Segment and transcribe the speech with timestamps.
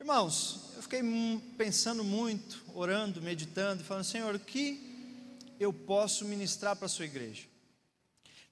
[0.00, 1.02] Irmãos, eu fiquei
[1.56, 4.80] pensando muito, orando, meditando, falando, Senhor, o que
[5.58, 7.42] eu posso ministrar para a sua igreja?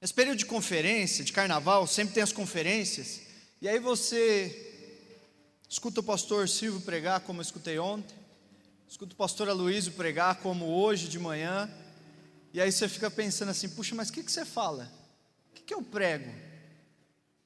[0.00, 3.20] Nesse período de conferência, de carnaval, sempre tem as conferências,
[3.62, 5.14] e aí você
[5.68, 8.16] escuta o pastor Silvio pregar, como eu escutei ontem,
[8.88, 11.70] escuta o pastor Aloysio pregar, como hoje de manhã,
[12.56, 14.90] e aí você fica pensando assim: puxa, mas o que, que você fala?
[15.50, 16.32] O que, que eu prego?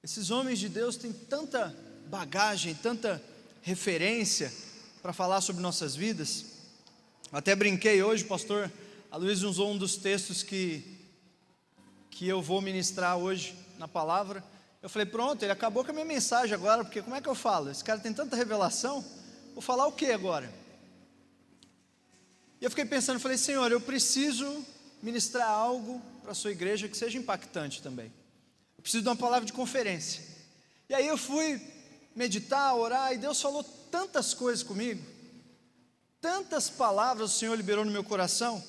[0.03, 1.77] Esses homens de Deus têm tanta
[2.07, 3.23] bagagem, tanta
[3.61, 4.53] referência
[5.03, 6.47] para falar sobre nossas vidas.
[7.33, 8.71] Até brinquei hoje, pastor
[9.11, 10.85] a Luiz usou um dos textos que,
[12.11, 14.45] que eu vou ministrar hoje na palavra.
[14.81, 17.35] Eu falei, pronto, ele acabou com a minha mensagem agora, porque como é que eu
[17.35, 17.71] falo?
[17.71, 19.05] Esse cara tem tanta revelação,
[19.53, 20.49] vou falar o que agora?
[22.61, 24.65] E eu fiquei pensando, falei, Senhor, eu preciso
[25.03, 28.13] ministrar algo para a sua igreja que seja impactante também.
[28.77, 30.23] Eu preciso de uma palavra de conferência.
[30.89, 31.61] E aí eu fui
[32.15, 35.05] meditar, orar, e Deus falou tantas coisas comigo,
[36.21, 38.63] tantas palavras o Senhor liberou no meu coração.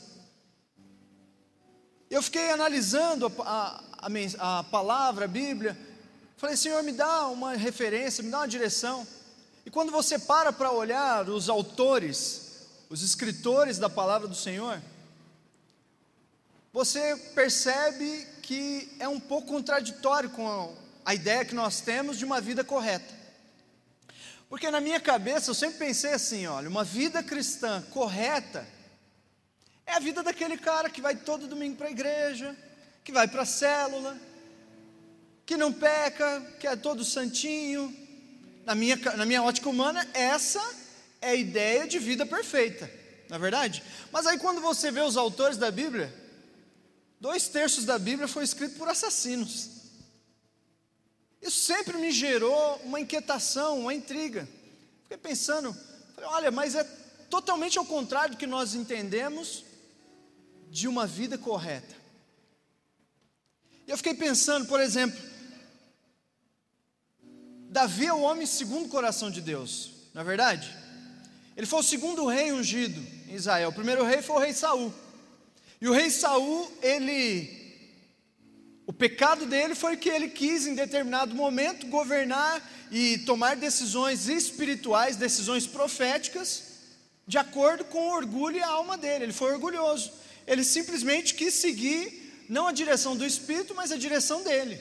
[2.10, 5.78] Eu fiquei analisando a, a, a, palavra, a Bíblia,
[6.38, 9.08] falei, Senhor, me dá uma referência, me dá uma direção.
[9.66, 14.82] E quando você para para olhar os autores, os escritores da palavra do Senhor,
[16.73, 22.39] você percebe que é um pouco contraditório com a ideia que nós temos de uma
[22.39, 23.22] vida correta.
[24.50, 28.66] Porque na minha cabeça eu sempre pensei assim: olha, uma vida cristã correta
[29.86, 32.55] é a vida daquele cara que vai todo domingo para a igreja,
[33.03, 34.17] que vai para a célula,
[35.45, 37.97] que não peca, que é todo santinho.
[38.66, 40.61] Na minha, na minha ótica humana, essa
[41.19, 42.89] é a ideia de vida perfeita,
[43.27, 43.83] não é verdade?
[44.11, 46.20] Mas aí quando você vê os autores da Bíblia,
[47.22, 49.69] dois terços da Bíblia foi escrito por assassinos.
[51.39, 54.49] Isso sempre me gerou uma inquietação, uma intriga.
[55.04, 55.71] Fiquei pensando,
[56.15, 56.83] falei, olha, mas é
[57.30, 59.64] totalmente ao contrário do que nós entendemos
[60.70, 61.95] de uma vida correta.
[63.87, 65.20] E eu fiquei pensando, por exemplo,
[67.70, 70.76] Davi é o homem segundo o coração de Deus, não é verdade?
[71.55, 72.99] Ele foi o segundo rei ungido
[73.30, 73.70] em Israel.
[73.70, 74.93] O primeiro rei foi o rei Saul.
[75.81, 77.59] E o rei Saul, ele
[78.92, 82.61] o pecado dele foi que ele quis, em determinado momento, governar
[82.92, 86.64] e tomar decisões espirituais, decisões proféticas,
[87.25, 89.23] de acordo com o orgulho e a alma dele.
[89.23, 90.11] Ele foi orgulhoso.
[90.45, 94.77] Ele simplesmente quis seguir, não a direção do espírito, mas a direção dele.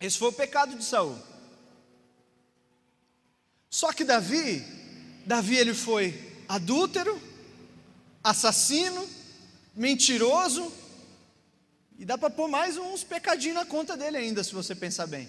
[0.00, 1.16] Esse foi o pecado de Saul.
[3.70, 4.64] Só que Davi,
[5.24, 7.22] Davi ele foi adúltero,
[8.24, 9.08] assassino,
[9.74, 10.72] mentiroso,
[11.98, 15.28] e dá para pôr mais uns pecadinhos na conta dele ainda, se você pensar bem.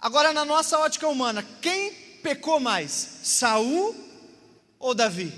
[0.00, 1.92] Agora, na nossa ótica humana, quem
[2.22, 2.90] pecou mais?
[3.22, 3.94] Saul
[4.78, 5.32] ou Davi?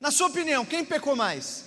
[0.00, 1.64] Na sua opinião, quem pecou mais?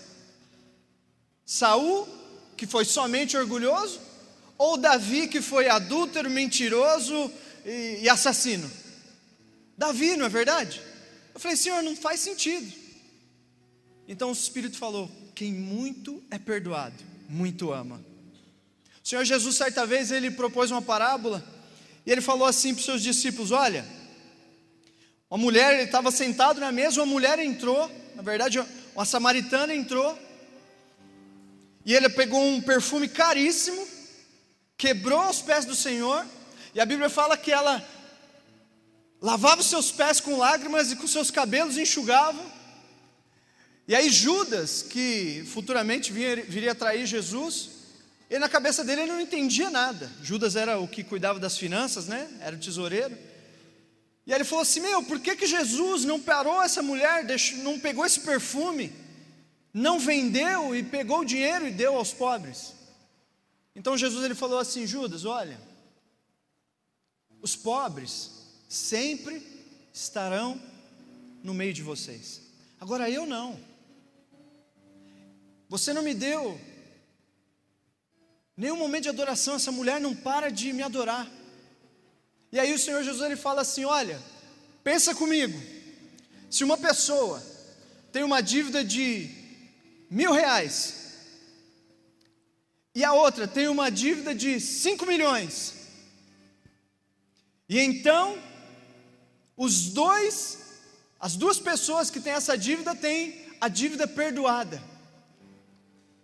[1.46, 2.08] Saul,
[2.56, 4.00] que foi somente orgulhoso,
[4.58, 7.32] ou Davi, que foi adúltero, mentiroso
[7.66, 8.72] e, e assassino?
[9.78, 10.82] Davi, não é verdade?
[11.34, 12.72] Eu falei, Senhor, não faz sentido.
[14.08, 16.96] Então o Espírito falou: quem muito é perdoado,
[17.28, 18.04] muito ama.
[19.04, 21.44] O Senhor Jesus, certa vez, ele propôs uma parábola
[22.06, 23.86] e ele falou assim para os seus discípulos: Olha,
[25.30, 30.18] uma mulher, ele estava sentado na mesa, uma mulher entrou, na verdade, uma samaritana entrou,
[31.86, 33.88] e ele pegou um perfume caríssimo,
[34.78, 36.26] quebrou os pés do Senhor,
[36.76, 37.84] e a Bíblia fala que ela
[39.22, 42.44] lavava os seus pés com lágrimas e com seus cabelos enxugava.
[43.88, 47.70] E aí Judas, que futuramente viria, viria trair Jesus,
[48.30, 50.10] ele na cabeça dele ele não entendia nada.
[50.24, 52.30] Judas era o que cuidava das finanças, né?
[52.40, 53.18] Era o tesoureiro.
[54.26, 57.58] E aí ele falou assim: Meu, por que, que Jesus não parou essa mulher, deixou,
[57.60, 58.94] não pegou esse perfume,
[59.74, 62.74] não vendeu e pegou o dinheiro e deu aos pobres?
[63.76, 65.60] Então Jesus ele falou assim: Judas, olha,
[67.42, 68.32] os pobres
[68.70, 69.42] sempre
[69.94, 70.62] estarão
[71.44, 72.42] no meio de vocês.
[72.80, 73.71] Agora eu não.
[75.72, 76.60] Você não me deu
[78.58, 81.26] nenhum momento de adoração, essa mulher não para de me adorar.
[82.52, 84.22] E aí o Senhor Jesus ele fala assim: olha,
[84.84, 85.58] pensa comigo,
[86.50, 87.42] se uma pessoa
[88.12, 89.30] tem uma dívida de
[90.10, 90.76] mil reais
[92.94, 95.74] e a outra tem uma dívida de cinco milhões,
[97.70, 98.38] e então
[99.56, 100.82] os dois,
[101.18, 104.91] as duas pessoas que têm essa dívida têm a dívida perdoada.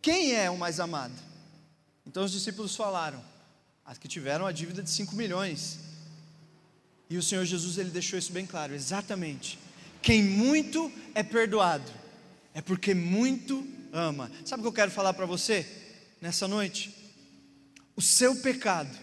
[0.02, 1.14] Quem é o mais amado?
[2.06, 3.24] Então os discípulos falaram:
[3.86, 5.80] as que tiveram a dívida de 5 milhões.
[7.10, 9.58] E o Senhor Jesus ele deixou isso bem claro, exatamente.
[10.02, 11.90] Quem muito é perdoado,
[12.54, 14.30] é porque muito ama.
[14.46, 15.66] Sabe o que eu quero falar para você
[16.22, 16.94] nessa noite?
[17.96, 18.96] O seu pecado,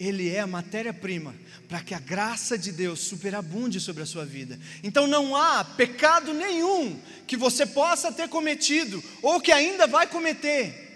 [0.00, 1.34] ele é a matéria-prima
[1.68, 4.58] para que a graça de Deus superabunde sobre a sua vida.
[4.82, 10.88] Então não há pecado nenhum que você possa ter cometido ou que ainda vai cometer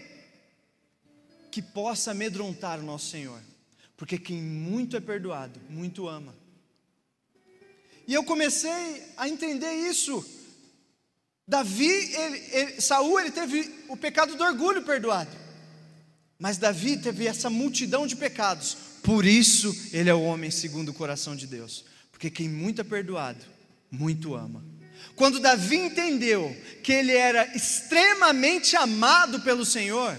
[1.50, 3.40] que possa amedrontar o nosso Senhor,
[3.96, 6.34] porque quem muito é perdoado, muito ama.
[8.08, 10.26] E eu comecei a entender isso.
[11.46, 15.30] Davi, ele, ele, Saul, ele teve o pecado do orgulho perdoado,
[16.38, 18.76] mas Davi teve essa multidão de pecados.
[19.02, 22.84] Por isso ele é o homem segundo o coração de Deus, porque quem muito é
[22.84, 23.44] perdoado,
[23.90, 24.64] muito ama.
[25.14, 30.18] Quando Davi entendeu que ele era extremamente amado pelo Senhor,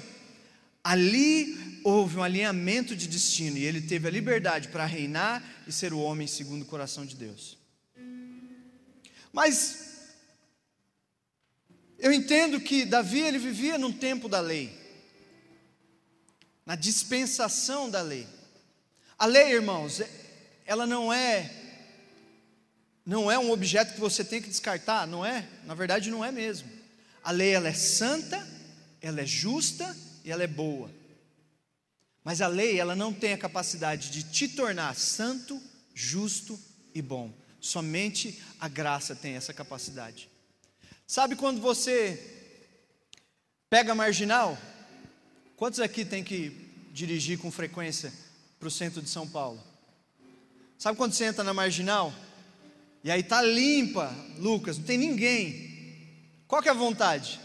[0.86, 5.92] Ali houve um alinhamento de destino e ele teve a liberdade para reinar e ser
[5.94, 7.58] o homem segundo o coração de Deus.
[9.34, 9.80] Mas
[11.98, 14.78] eu entendo que Davi ele vivia num tempo da lei,
[16.66, 18.28] na dispensação da lei.
[19.18, 20.02] A lei, irmãos,
[20.66, 21.62] ela não é
[23.06, 25.48] não é um objeto que você tem que descartar, não é?
[25.66, 26.68] Na verdade não é mesmo.
[27.24, 28.46] A lei ela é santa,
[29.00, 30.90] ela é justa e ela é boa.
[32.24, 35.62] Mas a lei, ela não tem a capacidade de te tornar santo,
[35.94, 36.60] justo
[36.96, 37.32] e bom.
[37.62, 40.28] Somente a graça tem essa capacidade.
[41.06, 42.20] Sabe quando você
[43.70, 44.58] pega marginal?
[45.56, 46.50] Quantos aqui tem que
[46.92, 48.12] dirigir com frequência
[48.60, 49.62] para o centro de São Paulo?
[50.78, 52.13] Sabe quando você entra na marginal?
[53.04, 55.75] E aí tá limpa, Lucas, não tem ninguém.
[56.48, 57.40] Qual que é a vontade?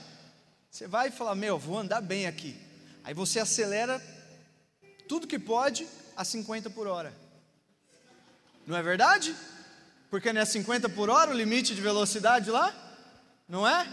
[0.70, 2.56] Você vai e fala: Meu, vou andar bem aqui.
[3.04, 4.02] Aí você acelera
[5.08, 5.86] tudo que pode
[6.16, 7.14] a 50 por hora.
[8.66, 9.34] Não é verdade?
[10.10, 12.74] Porque não é 50 por hora o limite de velocidade lá?
[13.48, 13.86] Não é?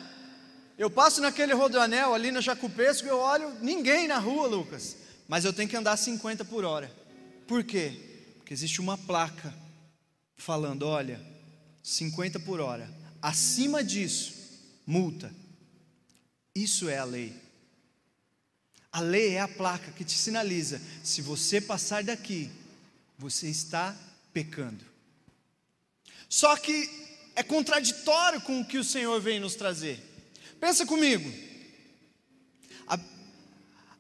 [0.78, 4.96] Eu passo naquele rodoanel ali na Jacupesco e eu olho ninguém na rua, Lucas.
[5.28, 6.92] Mas eu tenho que andar 50 por hora.
[7.48, 8.00] Por quê?
[8.38, 9.54] Porque existe uma placa
[10.36, 11.20] falando, olha,
[11.82, 12.90] 50 por hora.
[13.22, 14.34] Acima disso,
[14.86, 15.34] multa.
[16.54, 17.36] Isso é a lei.
[18.92, 22.52] A lei é a placa que te sinaliza: se você passar daqui,
[23.18, 23.96] você está
[24.32, 24.86] pecando.
[26.30, 26.90] Só que
[27.36, 30.07] é contraditório com o que o Senhor vem nos trazer.
[30.60, 31.48] Pensa comigo.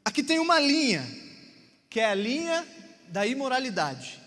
[0.07, 1.06] Aqui tem uma linha,
[1.89, 2.65] que é a linha
[3.09, 4.18] da imoralidade.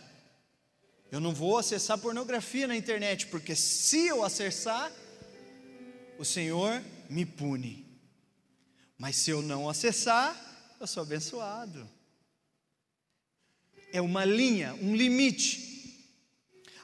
[1.10, 4.92] Eu não vou acessar pornografia na internet, porque se eu acessar,
[6.18, 7.86] o Senhor me pune.
[8.98, 10.38] Mas se eu não acessar,
[10.78, 11.88] eu sou abençoado.
[13.90, 16.06] É uma linha, um limite.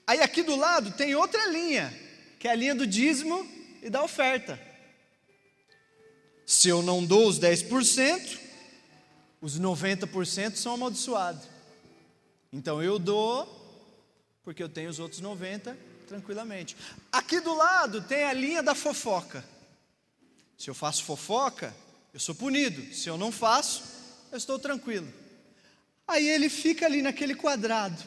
[0.07, 1.93] Aí aqui do lado tem outra linha,
[2.39, 3.47] que é a linha do dízimo
[3.83, 4.59] e da oferta.
[6.47, 8.39] Se eu não dou os 10%,
[9.41, 11.49] os 90% são amaldiçoados.
[12.53, 13.47] Então eu dou,
[14.45, 15.77] porque eu tenho os outros 90%
[16.07, 16.77] tranquilamente.
[17.11, 19.45] Aqui do lado tem a linha da fofoca.
[20.57, 21.75] Se eu faço fofoca,
[22.15, 22.95] eu sou punido.
[22.95, 23.83] Se eu não faço,
[24.31, 25.13] eu estou tranquilo.
[26.07, 28.01] Aí ele fica ali naquele quadrado,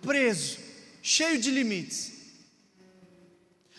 [0.00, 0.58] preso,
[1.02, 2.12] cheio de limites.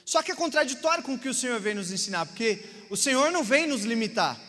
[0.05, 3.31] Só que é contraditório com o que o Senhor vem nos ensinar, porque o Senhor
[3.31, 4.39] não vem nos limitar.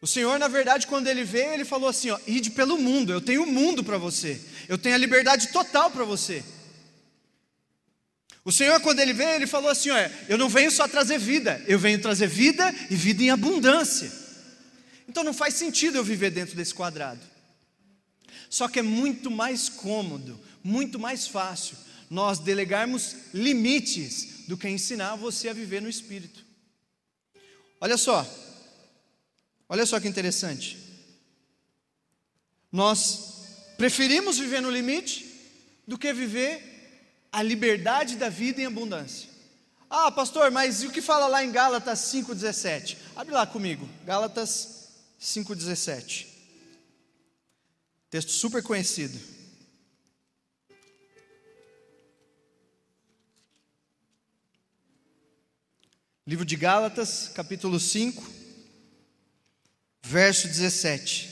[0.00, 3.20] O Senhor, na verdade, quando ele veio, ele falou assim: ó, ide pelo mundo, eu
[3.20, 6.44] tenho o mundo para você, eu tenho a liberdade total para você.
[8.44, 11.62] O Senhor, quando Ele veio, Ele falou assim: olha, eu não venho só trazer vida,
[11.66, 14.10] eu venho trazer vida e vida em abundância.
[15.08, 17.20] Então não faz sentido eu viver dentro desse quadrado.
[18.48, 21.76] Só que é muito mais cômodo, muito mais fácil
[22.10, 26.44] nós delegarmos limites do que ensinar você a viver no Espírito.
[27.80, 28.26] Olha só,
[29.68, 30.78] olha só que interessante.
[32.72, 35.26] Nós preferimos viver no limite
[35.86, 39.28] do que viver a liberdade da vida em abundância.
[39.90, 42.96] Ah, pastor, mas e o que fala lá em Gálatas 5,17?
[43.16, 44.88] Abre lá comigo, Gálatas
[45.20, 46.26] 5,17.
[48.10, 49.18] Texto super conhecido.
[56.28, 58.22] Livro de Gálatas, capítulo 5,
[60.02, 61.26] verso 17.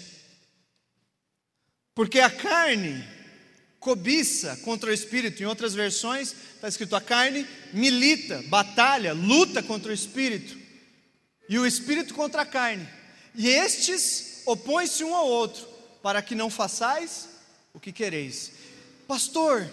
[1.94, 3.06] Porque a carne
[3.78, 5.42] cobiça contra o espírito.
[5.42, 10.56] Em outras versões está escrito: a carne milita, batalha, luta contra o espírito,
[11.46, 12.88] e o espírito contra a carne.
[13.34, 15.68] E estes opõem-se um ao outro,
[16.02, 17.28] para que não façais
[17.74, 18.50] o que quereis.
[19.06, 19.70] Pastor,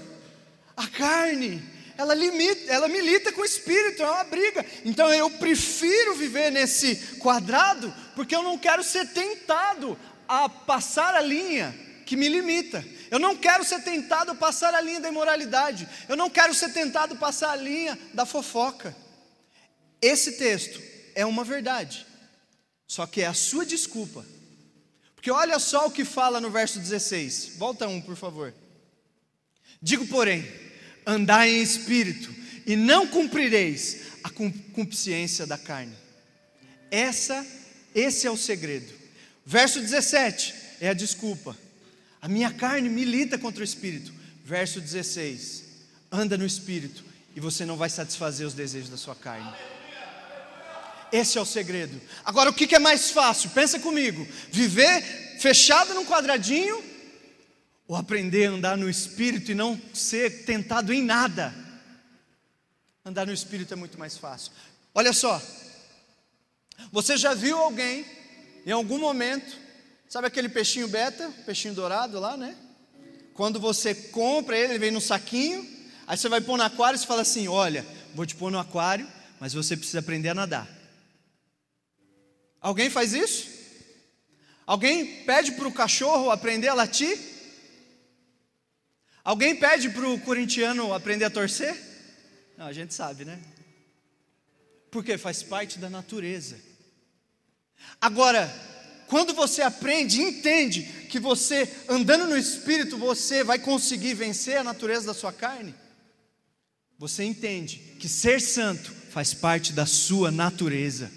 [0.75, 1.63] a carne,
[1.97, 4.65] ela, limita, ela milita com o espírito, é uma briga.
[4.83, 9.97] Então eu prefiro viver nesse quadrado, porque eu não quero ser tentado
[10.27, 11.73] a passar a linha
[12.05, 12.83] que me limita.
[13.11, 15.87] Eu não quero ser tentado a passar a linha da imoralidade.
[16.09, 18.95] Eu não quero ser tentado a passar a linha da fofoca.
[20.01, 20.81] Esse texto
[21.15, 22.05] é uma verdade,
[22.87, 24.25] só que é a sua desculpa.
[25.15, 27.53] Porque olha só o que fala no verso 16.
[27.57, 28.53] Volta um, por favor.
[29.81, 30.45] Digo, porém,
[31.05, 32.33] andai em espírito,
[32.65, 35.93] e não cumprireis a concupiscência da carne.
[36.89, 37.45] Essa,
[37.93, 38.93] esse é o segredo.
[39.45, 41.57] Verso 17 é a desculpa.
[42.21, 44.13] A minha carne milita contra o espírito.
[44.45, 45.63] Verso 16:
[46.11, 47.03] anda no espírito
[47.35, 49.51] e você não vai satisfazer os desejos da sua carne.
[51.11, 51.99] Esse é o segredo.
[52.25, 53.49] Agora, o que é mais fácil?
[53.51, 55.01] Pensa comigo: viver
[55.39, 56.92] fechado num quadradinho
[57.93, 61.53] ou aprender a andar no espírito e não ser tentado em nada.
[63.05, 64.51] Andar no espírito é muito mais fácil.
[64.95, 65.39] Olha só,
[66.91, 68.03] você já viu alguém
[68.65, 69.55] em algum momento,
[70.09, 72.57] sabe aquele peixinho beta, peixinho dourado lá, né?
[73.35, 75.63] Quando você compra ele, ele vem no saquinho,
[76.07, 77.85] aí você vai pôr no aquário e fala assim: Olha,
[78.15, 79.07] vou te pôr no aquário,
[79.39, 80.67] mas você precisa aprender a nadar.
[82.59, 83.47] Alguém faz isso?
[84.65, 87.32] Alguém pede para o cachorro aprender a latir?
[89.23, 91.75] Alguém pede para o corintiano aprender a torcer?
[92.57, 93.39] Não, a gente sabe, né?
[94.91, 96.57] Porque faz parte da natureza.
[98.01, 98.53] Agora,
[99.07, 105.05] quando você aprende entende que você, andando no Espírito, você vai conseguir vencer a natureza
[105.05, 105.73] da sua carne,
[106.97, 111.11] você entende que ser santo faz parte da sua natureza.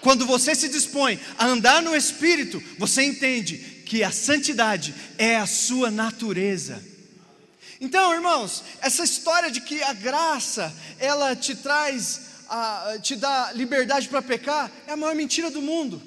[0.00, 3.56] Quando você se dispõe a andar no Espírito, você entende
[3.86, 6.87] que a santidade é a sua natureza.
[7.80, 14.08] Então, irmãos, essa história de que a graça ela te traz, a, te dá liberdade
[14.08, 16.02] para pecar, é a maior mentira do mundo.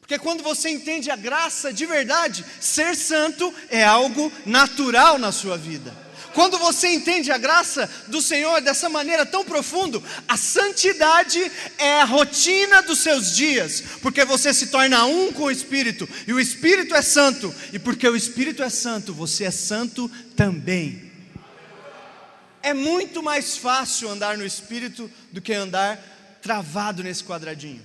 [0.00, 5.58] Porque quando você entende a graça de verdade, ser santo é algo natural na sua
[5.58, 6.05] vida.
[6.36, 12.04] Quando você entende a graça do Senhor dessa maneira tão profunda, a santidade é a
[12.04, 16.94] rotina dos seus dias, porque você se torna um com o Espírito, e o Espírito
[16.94, 21.10] é santo, e porque o Espírito é santo, você é santo também.
[22.62, 25.98] É muito mais fácil andar no Espírito do que andar
[26.42, 27.82] travado nesse quadradinho.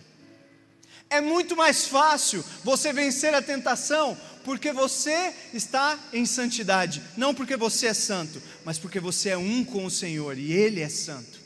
[1.11, 7.57] É muito mais fácil você vencer a tentação porque você está em santidade, não porque
[7.57, 11.41] você é santo, mas porque você é um com o Senhor e Ele é santo.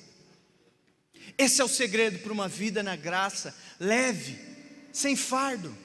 [1.35, 4.39] Esse é o segredo para uma vida na graça, leve,
[4.93, 5.75] sem fardo.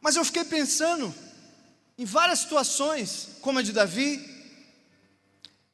[0.00, 1.14] Mas eu fiquei pensando
[1.98, 4.18] em várias situações, como a de Davi,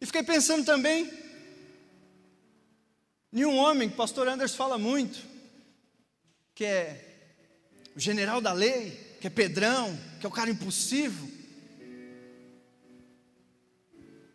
[0.01, 1.24] e fiquei pensando também
[3.35, 5.19] em um homem o pastor Anders fala muito,
[6.55, 7.41] que é
[7.97, 11.29] o general da lei, que é Pedrão, que é o cara impulsivo.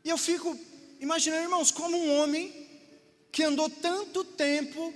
[0.04, 0.58] E eu fico
[1.00, 2.68] imaginando, irmãos, como um homem
[3.32, 4.94] que andou tanto tempo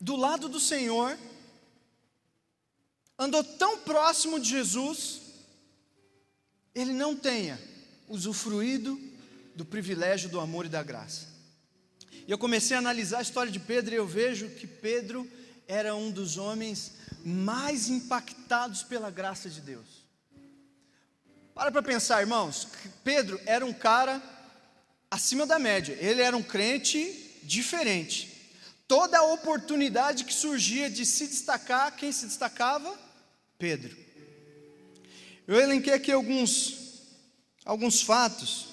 [0.00, 1.16] do lado do Senhor,
[3.16, 5.20] andou tão próximo de Jesus,
[6.74, 7.60] ele não tenha
[8.08, 8.98] usufruído
[9.54, 11.27] do privilégio do amor e da graça.
[12.28, 15.26] E eu comecei a analisar a história de Pedro e eu vejo que Pedro
[15.66, 16.92] era um dos homens
[17.24, 20.04] mais impactados pela graça de Deus.
[21.54, 22.68] Para para pensar, irmãos,
[23.02, 24.22] Pedro era um cara
[25.10, 28.52] acima da média, ele era um crente diferente.
[28.86, 32.94] Toda a oportunidade que surgia de se destacar, quem se destacava?
[33.58, 33.96] Pedro.
[35.46, 37.06] Eu elenquei aqui alguns,
[37.64, 38.68] alguns fatos,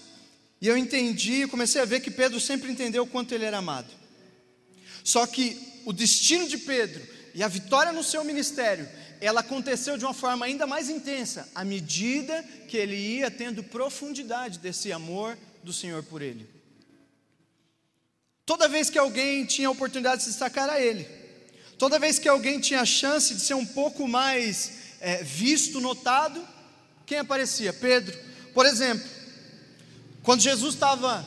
[0.62, 3.92] e eu entendi, comecei a ver que Pedro sempre entendeu o quanto ele era amado.
[5.04, 8.88] Só que o destino de Pedro e a vitória no seu ministério,
[9.20, 14.60] ela aconteceu de uma forma ainda mais intensa, à medida que ele ia tendo profundidade
[14.60, 16.50] desse amor do Senhor por ele.
[18.46, 21.08] Toda vez que alguém tinha a oportunidade de se destacar a ele,
[21.78, 26.46] toda vez que alguém tinha a chance de ser um pouco mais é, visto, notado,
[27.06, 27.74] quem aparecia?
[27.74, 28.18] Pedro.
[28.54, 29.08] Por exemplo,
[30.26, 31.24] quando Jesus estava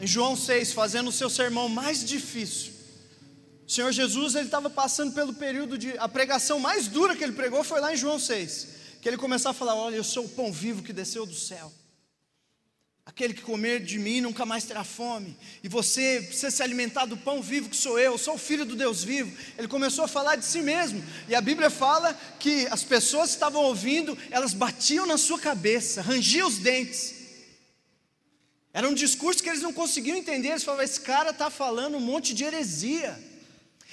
[0.00, 2.72] em João 6 fazendo o seu sermão mais difícil,
[3.66, 7.32] o Senhor Jesus ele estava passando pelo período de a pregação mais dura que ele
[7.32, 8.68] pregou foi lá em João 6,
[9.00, 11.72] que ele começou a falar: "Olha, eu sou o pão vivo que desceu do céu.
[13.06, 15.36] Aquele que comer de mim nunca mais terá fome.
[15.62, 18.76] E você precisa se alimentar do pão vivo que sou eu, sou o filho do
[18.76, 19.30] Deus vivo.
[19.58, 21.04] Ele começou a falar de si mesmo.
[21.28, 26.00] E a Bíblia fala que as pessoas que estavam ouvindo, elas batiam na sua cabeça,
[26.00, 27.23] rangiam os dentes.
[28.74, 30.48] Era um discurso que eles não conseguiam entender.
[30.48, 33.16] Eles falavam: esse cara está falando um monte de heresia.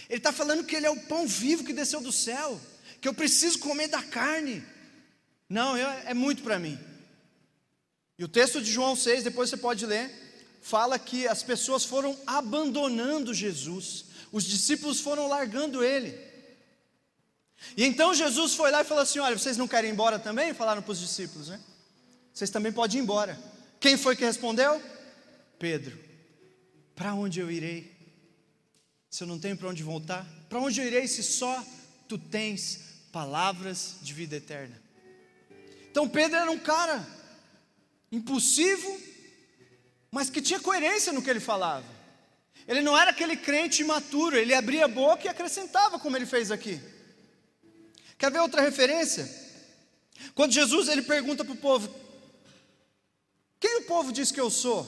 [0.09, 2.59] Ele está falando que ele é o pão vivo que desceu do céu,
[3.00, 4.63] que eu preciso comer da carne.
[5.47, 6.79] Não, é muito para mim.
[8.17, 10.11] E o texto de João 6, depois você pode ler,
[10.61, 16.17] fala que as pessoas foram abandonando Jesus, os discípulos foram largando ele.
[17.77, 20.55] E então Jesus foi lá e falou assim: Olha, vocês não querem ir embora também?
[20.55, 21.59] Falaram para os discípulos, né?
[22.33, 23.50] Vocês também podem ir embora.
[23.81, 24.79] Quem foi que respondeu?
[25.57, 25.97] Pedro.
[26.95, 27.91] Para onde eu irei?
[29.09, 30.23] Se eu não tenho para onde voltar?
[30.47, 31.65] Para onde eu irei se só
[32.07, 32.79] tu tens
[33.11, 34.79] palavras de vida eterna?
[35.89, 37.05] Então Pedro era um cara
[38.11, 39.01] impulsivo,
[40.11, 41.88] mas que tinha coerência no que ele falava.
[42.67, 46.51] Ele não era aquele crente imaturo, ele abria a boca e acrescentava, como ele fez
[46.51, 46.79] aqui.
[48.15, 49.27] Quer ver outra referência?
[50.35, 52.10] Quando Jesus ele pergunta para o povo:
[53.61, 54.85] Quem o povo diz que eu sou?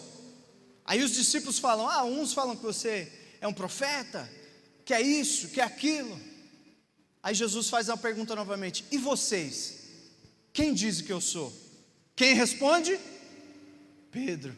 [0.83, 4.27] Aí os discípulos falam: Ah, uns falam que você é um profeta,
[4.83, 6.19] que é isso, que é aquilo.
[7.21, 9.83] Aí Jesus faz a pergunta novamente: E vocês?
[10.51, 11.53] Quem diz que eu sou?
[12.15, 12.99] Quem responde?
[14.11, 14.55] Pedro,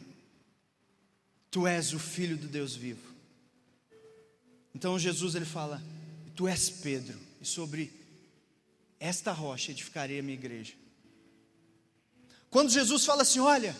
[1.50, 3.14] tu és o filho do Deus vivo.
[4.74, 5.82] Então Jesus ele fala:
[6.34, 7.92] Tu és Pedro, e sobre
[8.98, 10.72] esta rocha edificarei a minha igreja.
[12.48, 13.76] Quando Jesus fala assim: Olha,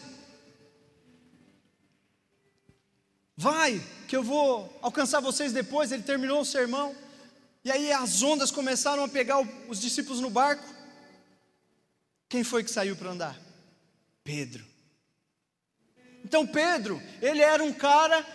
[3.36, 5.92] vai, que eu vou alcançar vocês depois.
[5.92, 6.94] Ele terminou o sermão,
[7.64, 10.64] e aí as ondas começaram a pegar os discípulos no barco.
[12.28, 13.36] Quem foi que saiu para andar?
[14.24, 14.64] Pedro.
[16.24, 18.26] Então Pedro, ele era um cara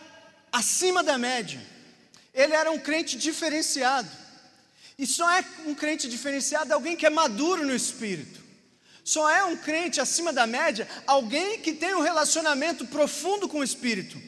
[0.52, 1.62] acima da média.
[2.34, 4.10] Ele era um crente diferenciado.
[4.98, 8.40] E só é um crente diferenciado alguém que é maduro no espírito.
[9.04, 13.64] Só é um crente acima da média alguém que tem um relacionamento profundo com o
[13.64, 14.22] espírito.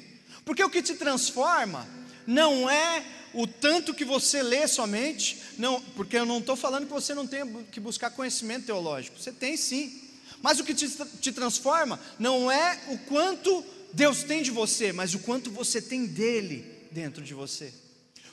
[0.45, 1.87] Porque o que te transforma
[2.27, 6.93] não é o tanto que você lê somente, não, porque eu não estou falando que
[6.93, 9.19] você não tenha que buscar conhecimento teológico.
[9.19, 10.01] Você tem sim.
[10.41, 10.87] Mas o que te,
[11.19, 16.05] te transforma não é o quanto Deus tem de você, mas o quanto você tem
[16.05, 17.73] dele dentro de você.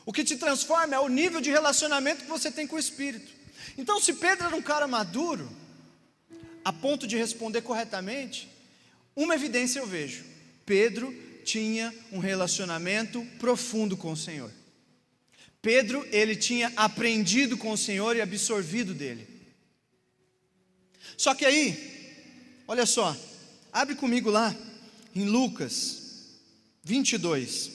[0.04, 3.30] O que te transforma é o nível de relacionamento que você tem com o Espírito.
[3.78, 5.50] Então, se Pedro era um cara maduro,
[6.64, 8.50] a ponto de responder corretamente,
[9.14, 10.24] uma evidência eu vejo:
[10.66, 11.14] Pedro
[11.52, 14.50] tinha um relacionamento profundo com o Senhor.
[15.62, 19.26] Pedro, ele tinha aprendido com o Senhor e absorvido dele.
[21.16, 21.90] Só que aí,
[22.70, 23.16] Olha só,
[23.72, 24.56] abre comigo lá
[25.12, 26.38] em Lucas
[26.84, 27.68] 22.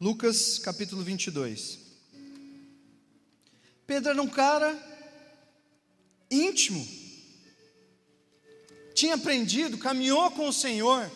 [0.00, 1.80] Lucas capítulo 22.
[3.84, 4.78] Pedro era um cara
[6.30, 6.86] íntimo,
[9.00, 11.10] tinha aprendido, caminhou com o Senhor,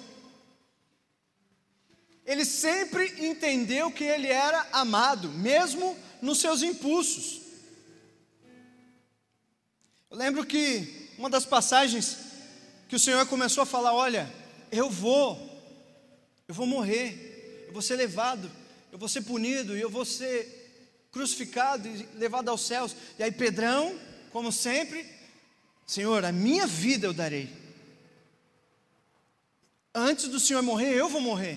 [2.24, 7.42] ele sempre entendeu que ele era amado, mesmo nos seus impulsos.
[10.10, 12.16] Eu lembro que uma das passagens
[12.88, 14.32] que o Senhor começou a falar: Olha,
[14.72, 15.38] eu vou,
[16.48, 18.50] eu vou morrer, eu vou ser levado,
[18.90, 22.96] eu vou ser punido, e eu vou ser crucificado e levado aos céus.
[23.18, 23.94] E aí, Pedrão,
[24.32, 25.04] como sempre,
[25.86, 27.63] Senhor, a minha vida eu darei.
[29.94, 31.56] Antes do Senhor morrer, eu vou morrer.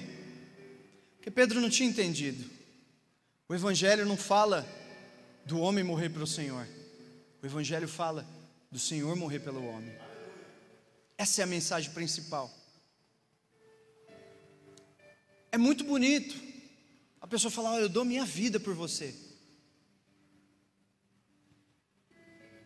[1.16, 2.48] Porque Pedro não tinha entendido.
[3.50, 4.68] O Evangelho não fala
[5.46, 6.68] do homem morrer para o Senhor.
[7.42, 8.28] O Evangelho fala
[8.72, 9.94] do Senhor morrer pelo homem.
[11.18, 12.54] Essa é a mensagem principal.
[15.52, 16.36] É muito bonito
[17.20, 19.16] a pessoa falar: Olha, eu dou minha vida por você.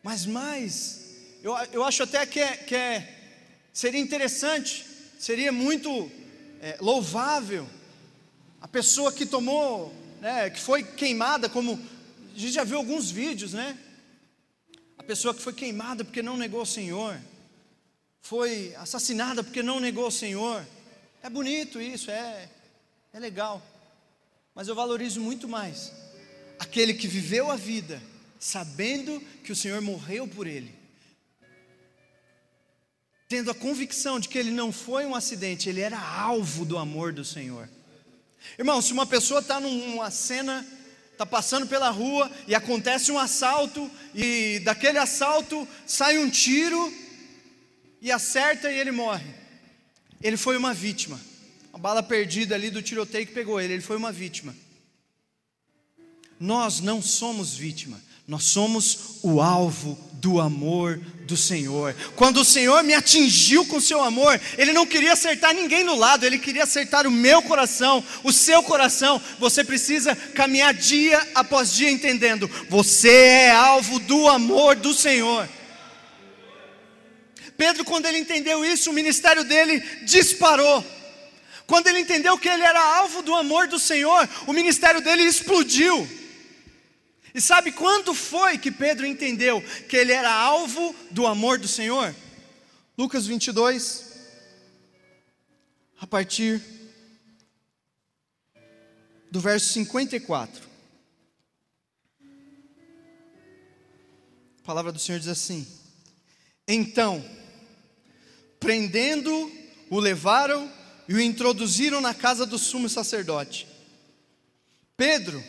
[0.04, 4.86] Mas mais, eu, eu acho até que, é, que é, seria interessante,
[5.22, 6.12] seria muito
[6.60, 7.70] é, louvável
[8.60, 11.80] a pessoa que tomou, né, que foi queimada, como
[12.36, 13.78] a gente já viu alguns vídeos, né?
[14.98, 17.22] A pessoa que foi queimada porque não negou o Senhor,
[18.20, 20.66] foi assassinada porque não negou o Senhor.
[21.22, 22.50] É bonito isso, é,
[23.14, 23.62] é legal.
[24.56, 25.92] Mas eu valorizo muito mais
[26.58, 28.02] aquele que viveu a vida
[28.40, 30.74] sabendo que o Senhor morreu por ele,
[33.32, 37.14] tendo a convicção de que ele não foi um acidente, ele era alvo do amor
[37.14, 37.70] do Senhor.
[38.60, 40.68] Irmão, se uma pessoa está numa cena
[41.14, 46.94] está passando pela rua e acontece um assalto, e daquele assalto sai um tiro
[48.02, 49.34] e acerta e ele morre.
[50.22, 51.18] Ele foi uma vítima.
[51.72, 54.54] A bala perdida ali do tiroteio que pegou ele, ele foi uma vítima.
[56.38, 61.96] Nós não somos vítima, nós somos o alvo do amor do Senhor.
[62.16, 66.26] Quando o Senhor me atingiu com seu amor, Ele não queria acertar ninguém no lado,
[66.26, 69.20] Ele queria acertar o meu coração, o seu coração.
[69.40, 75.50] Você precisa caminhar dia após dia entendendo: você é alvo do amor do Senhor.
[77.58, 80.86] Pedro, quando ele entendeu isso, o ministério dele disparou.
[81.66, 86.21] Quando ele entendeu que ele era alvo do amor do Senhor, o ministério dele explodiu.
[87.34, 92.14] E sabe quando foi que Pedro entendeu que ele era alvo do amor do Senhor?
[92.98, 94.06] Lucas 22,
[96.00, 96.62] a partir
[99.32, 100.70] do verso 54.
[104.60, 105.66] A palavra do Senhor diz assim:
[106.68, 107.24] Então,
[108.60, 109.32] prendendo,
[109.90, 110.72] o levaram
[111.08, 113.68] e o introduziram na casa do sumo sacerdote.
[114.96, 115.44] Pedro,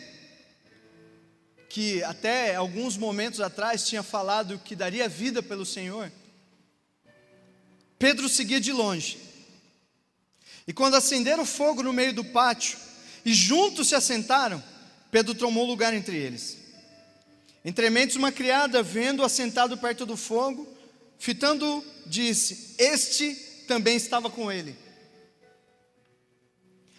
[1.73, 6.11] que até alguns momentos atrás tinha falado que daria vida pelo Senhor,
[7.97, 9.17] Pedro seguia de longe.
[10.67, 12.77] E quando acenderam fogo no meio do pátio
[13.25, 14.63] e juntos se assentaram,
[15.09, 16.59] Pedro tomou lugar entre eles.
[17.65, 20.71] Entre mentes, uma criada, vendo assentado perto do fogo,
[21.17, 23.33] fitando, disse: Este
[23.67, 24.77] também estava com ele.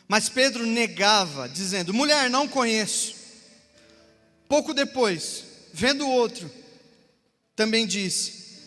[0.08, 3.22] Mas Pedro negava, dizendo: Mulher, não conheço.
[4.48, 6.50] Pouco depois, vendo o outro,
[7.57, 8.59] também disse: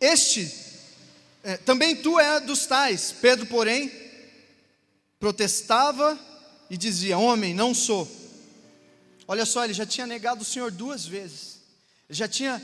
[0.00, 0.52] Este,
[1.42, 3.12] é, também tu é dos tais.
[3.12, 3.92] Pedro, porém,
[5.18, 6.18] protestava
[6.68, 8.08] e dizia: Homem, não sou.
[9.28, 11.60] Olha só, ele já tinha negado o Senhor duas vezes,
[12.08, 12.60] ele já tinha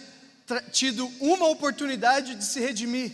[0.73, 3.13] tido uma oportunidade de se redimir.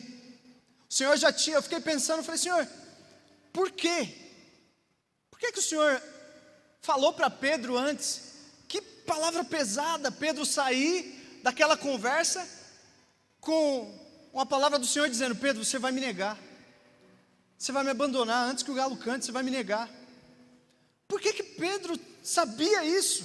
[0.88, 2.66] O Senhor já tinha, eu fiquei pensando, falei: Senhor,
[3.52, 4.08] por quê?
[5.30, 6.02] Por que, que o Senhor
[6.80, 8.31] falou para Pedro antes?
[8.80, 12.48] Palavra pesada, Pedro sair daquela conversa
[13.40, 14.00] com
[14.32, 16.38] uma palavra do Senhor dizendo: Pedro, você vai me negar,
[17.58, 19.90] você vai me abandonar antes que o galo cante, você vai me negar.
[21.06, 23.24] Por que, que Pedro sabia isso?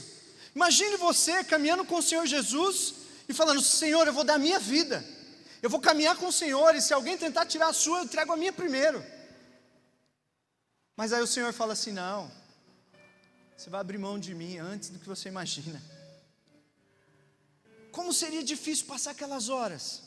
[0.53, 2.95] Imagine você caminhando com o Senhor Jesus
[3.29, 5.05] e falando: Senhor, eu vou dar a minha vida,
[5.61, 8.33] eu vou caminhar com o Senhor, e se alguém tentar tirar a sua, eu trago
[8.33, 9.03] a minha primeiro.
[10.95, 12.29] Mas aí o Senhor fala assim: não,
[13.57, 15.81] você vai abrir mão de mim antes do que você imagina.
[17.91, 20.03] Como seria difícil passar aquelas horas,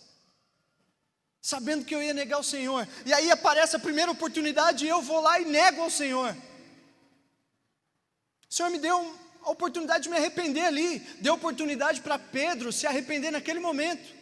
[1.43, 5.03] sabendo que eu ia negar o Senhor, e aí aparece a primeira oportunidade e eu
[5.03, 6.33] vou lá e nego ao Senhor.
[8.49, 12.87] O Senhor me deu a oportunidade de me arrepender ali, deu oportunidade para Pedro se
[12.87, 14.15] arrepender naquele momento.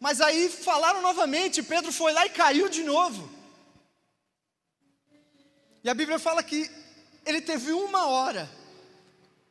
[0.00, 3.30] Mas aí falaram novamente, Pedro foi lá e caiu de novo.
[5.84, 6.68] E a Bíblia fala que
[7.24, 8.63] ele teve uma hora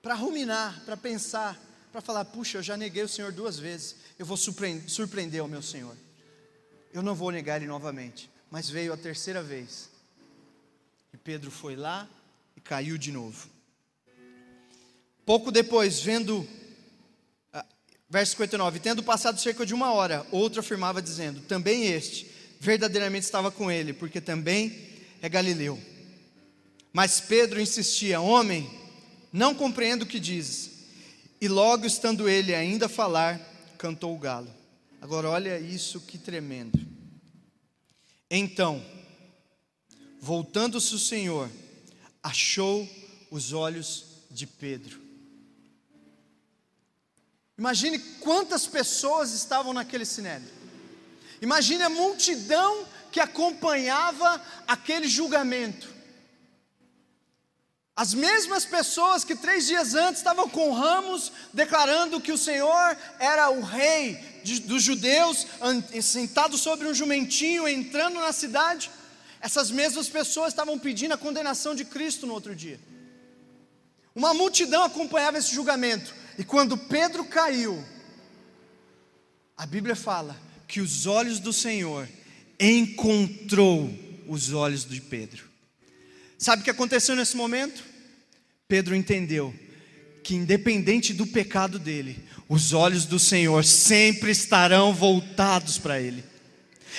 [0.04, 1.58] para ruminar, para pensar,
[1.89, 5.62] para falar: puxa, eu já neguei o Senhor duas vezes, eu vou surpreender, o meu
[5.62, 5.96] Senhor.
[6.94, 8.30] Eu não vou negar Ele novamente.
[8.52, 9.89] Mas veio a terceira vez.
[11.12, 12.08] E Pedro foi lá
[12.56, 13.50] e caiu de novo.
[15.26, 16.48] Pouco depois, vendo,
[17.52, 17.66] ah,
[18.08, 23.50] verso 59, tendo passado cerca de uma hora, outro afirmava dizendo: também este verdadeiramente estava
[23.50, 24.89] com ele, porque também
[25.22, 25.82] é galileu.
[26.92, 28.83] Mas Pedro insistia: homem,
[29.34, 30.69] não compreendo o que dizes.
[31.41, 33.41] E logo estando ele ainda a falar,
[33.80, 34.54] cantou o galo.
[35.02, 36.80] Agora olha isso que tremendo.
[38.30, 38.86] Então,
[40.22, 41.50] voltando-se o Senhor,
[42.22, 42.88] achou
[43.30, 45.02] os olhos de Pedro.
[47.58, 50.54] Imagine quantas pessoas estavam naquele sinédrio.
[51.41, 55.93] Imagine a multidão que acompanhava aquele julgamento.
[57.96, 63.52] As mesmas pessoas que três dias antes estavam com ramos, declarando que o Senhor era
[63.52, 65.46] o rei de, dos judeus,
[66.02, 68.90] sentado sobre um jumentinho, entrando na cidade,
[69.40, 72.80] essas mesmas pessoas estavam pedindo a condenação de Cristo no outro dia.
[74.16, 77.84] Uma multidão acompanhava esse julgamento, e quando Pedro caiu,
[79.56, 80.36] a Bíblia fala
[80.68, 82.10] que os olhos do Senhor
[82.60, 83.88] encontrou
[84.28, 85.53] os olhos de Pedro.
[86.38, 87.84] Sabe o que aconteceu nesse momento?
[88.67, 89.54] Pedro entendeu
[90.24, 96.24] que, independente do pecado dele, os olhos do Senhor sempre estarão voltados para ele.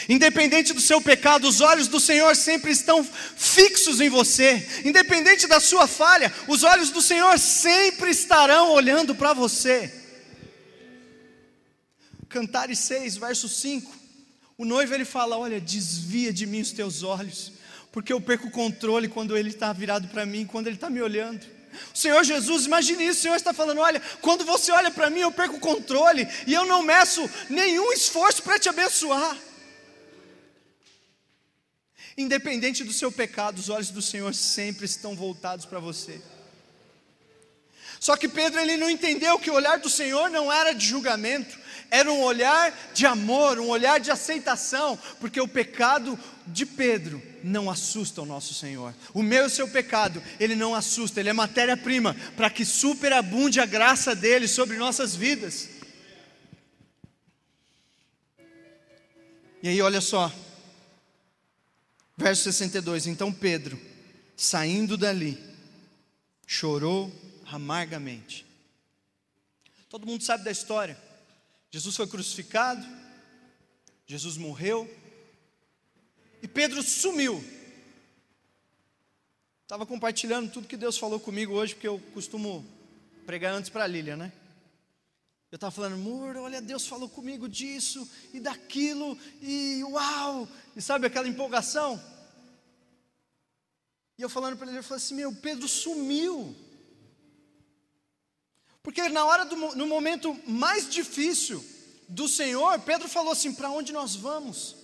[0.08, 4.66] Independente do seu pecado, os olhos do Senhor sempre estão fixos em você.
[4.84, 9.92] Independente da sua falha, os olhos do Senhor sempre estarão olhando para você.
[12.28, 13.90] Cantares 6, verso 5.
[14.58, 17.52] O noivo ele fala: Olha, desvia de mim os teus olhos,
[17.94, 21.00] porque eu perco o controle quando ele está virado para mim, quando ele está me
[21.00, 21.46] olhando.
[21.94, 25.20] O Senhor Jesus, imagine isso, o Senhor está falando: olha, quando você olha para mim,
[25.20, 29.38] eu perco o controle e eu não meço nenhum esforço para te abençoar.
[32.18, 36.20] Independente do seu pecado, os olhos do Senhor sempre estão voltados para você.
[38.00, 41.56] Só que Pedro ele não entendeu que o olhar do Senhor não era de julgamento,
[41.94, 47.70] era um olhar de amor, um olhar de aceitação, porque o pecado de Pedro não
[47.70, 48.92] assusta o nosso Senhor.
[49.12, 53.60] O meu e o seu pecado, ele não assusta, ele é matéria-prima para que superabunde
[53.60, 55.68] a graça dele sobre nossas vidas.
[59.62, 60.32] E aí, olha só,
[62.16, 63.80] verso 62: Então Pedro,
[64.36, 65.38] saindo dali,
[66.44, 67.12] chorou
[67.46, 68.44] amargamente.
[69.88, 71.03] Todo mundo sabe da história.
[71.74, 72.86] Jesus foi crucificado,
[74.06, 74.88] Jesus morreu,
[76.40, 77.44] e Pedro sumiu.
[79.64, 82.64] Estava compartilhando tudo que Deus falou comigo hoje, porque eu costumo
[83.26, 84.32] pregar antes para a Lília, né?
[85.50, 90.48] Eu estava falando, amor, olha, Deus falou comigo disso e daquilo, e uau!
[90.76, 92.00] E sabe aquela empolgação?
[94.16, 96.54] E eu falando para ele, eu falei assim: meu, Pedro sumiu.
[98.84, 101.64] Porque na hora do no momento mais difícil
[102.06, 104.76] do Senhor, Pedro falou assim: "Para onde nós vamos?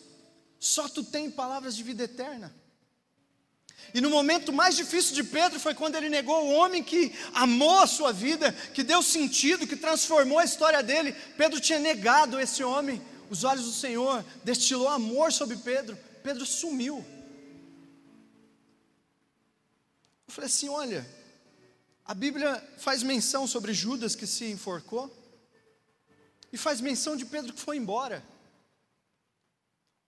[0.58, 2.52] Só tu tem palavras de vida eterna".
[3.92, 7.80] E no momento mais difícil de Pedro foi quando ele negou o homem que amou
[7.80, 11.12] a sua vida, que deu sentido, que transformou a história dele.
[11.36, 13.02] Pedro tinha negado esse homem.
[13.28, 15.98] Os olhos do Senhor destilou amor sobre Pedro.
[16.22, 17.04] Pedro sumiu.
[20.26, 21.06] Eu falei assim: olha,
[22.04, 25.14] a Bíblia faz menção sobre Judas que se enforcou,
[26.52, 28.24] e faz menção de Pedro que foi embora.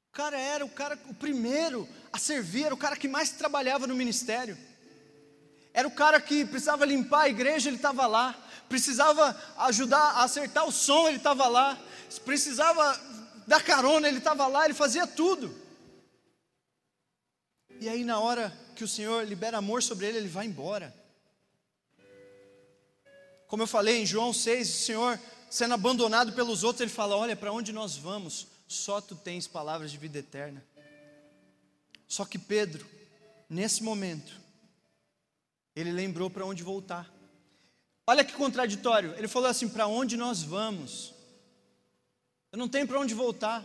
[0.08, 3.86] O cara era o cara o primeiro a servir, era o cara que mais trabalhava
[3.86, 4.58] no ministério.
[5.72, 8.38] Era o cara que precisava limpar a igreja, ele estava lá.
[8.68, 11.78] Precisava ajudar a acertar o som, ele estava lá.
[12.24, 13.00] Precisava
[13.46, 15.54] dar carona, ele estava lá, ele fazia tudo.
[17.80, 20.94] E aí, na hora que o Senhor libera amor sobre ele, ele vai embora.
[23.52, 27.36] Como eu falei em João 6, o Senhor sendo abandonado pelos outros, ele fala: Olha,
[27.36, 28.46] para onde nós vamos?
[28.66, 30.64] Só tu tens palavras de vida eterna.
[32.08, 32.86] Só que Pedro,
[33.50, 34.40] nesse momento,
[35.76, 37.12] ele lembrou para onde voltar.
[38.06, 39.14] Olha que contraditório.
[39.18, 41.12] Ele falou assim: Para onde nós vamos?
[42.50, 43.62] Eu não tenho para onde voltar.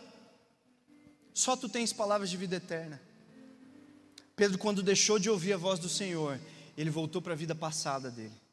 [1.34, 3.02] Só tu tens palavras de vida eterna.
[4.36, 6.38] Pedro, quando deixou de ouvir a voz do Senhor,
[6.78, 8.47] ele voltou para a vida passada dele.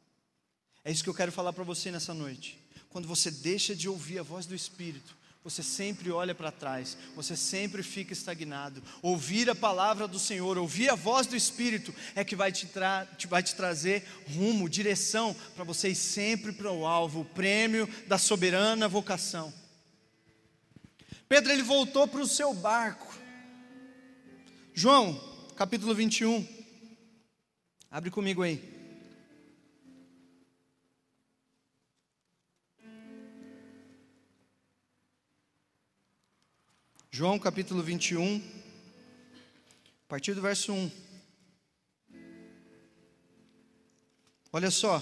[0.85, 2.61] É isso que eu quero falar para você nessa noite.
[2.91, 7.37] Quando você deixa de ouvir a voz do Espírito, você sempre olha para trás, você
[7.37, 8.83] sempre fica estagnado.
[9.03, 13.07] Ouvir a palavra do Senhor, ouvir a voz do Espírito é que vai te, tra
[13.29, 18.17] vai te trazer rumo, direção para você ir sempre para o alvo, o prêmio da
[18.17, 19.53] soberana vocação.
[21.29, 23.15] Pedro ele voltou para o seu barco.
[24.73, 25.15] João,
[25.57, 26.47] capítulo 21.
[27.91, 28.74] Abre comigo aí.
[37.17, 38.43] João capítulo 21,
[40.05, 40.91] a partir do verso 1.
[44.53, 45.01] Olha só.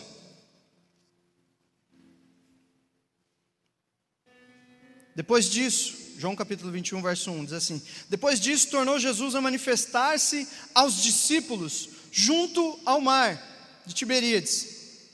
[5.16, 10.46] Depois disso, João capítulo 21, verso 1 diz assim: Depois disso, tornou Jesus a manifestar-se
[10.75, 13.42] aos discípulos junto ao mar
[13.87, 15.09] de Tiberíades.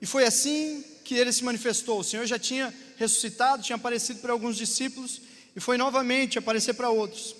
[0.00, 2.00] E foi assim que ele se manifestou.
[2.00, 6.90] O Senhor já tinha ressuscitado, tinha aparecido para alguns discípulos e foi novamente aparecer para
[6.90, 7.34] outros.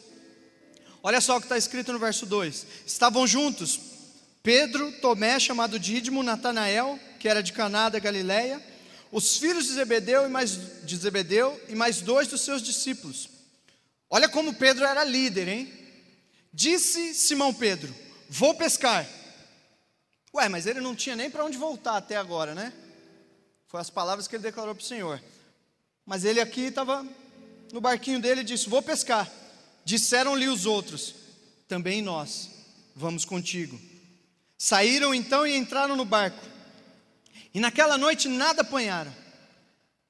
[1.02, 3.80] Olha só o que está escrito no verso 2: Estavam juntos
[4.42, 8.60] Pedro, Tomé, chamado Dídimo, Natanael, que era de Caná da Galileia,
[9.12, 13.28] os filhos de Zebedeu e mais de Zebedeu e mais dois dos seus discípulos.
[14.08, 15.72] Olha como Pedro era líder, hein?
[16.52, 17.94] Disse Simão Pedro:
[18.28, 19.06] Vou pescar.
[20.34, 22.72] Ué, mas ele não tinha nem para onde voltar até agora, né?
[23.66, 25.22] Foi as palavras que ele declarou para o Senhor.
[26.06, 27.06] Mas ele aqui estava
[27.72, 29.30] no barquinho dele e disse: Vou pescar.
[29.84, 31.14] Disseram-lhe os outros:
[31.68, 32.50] Também nós
[32.94, 33.80] vamos contigo.
[34.58, 36.44] Saíram então e entraram no barco.
[37.54, 39.14] E naquela noite nada apanharam.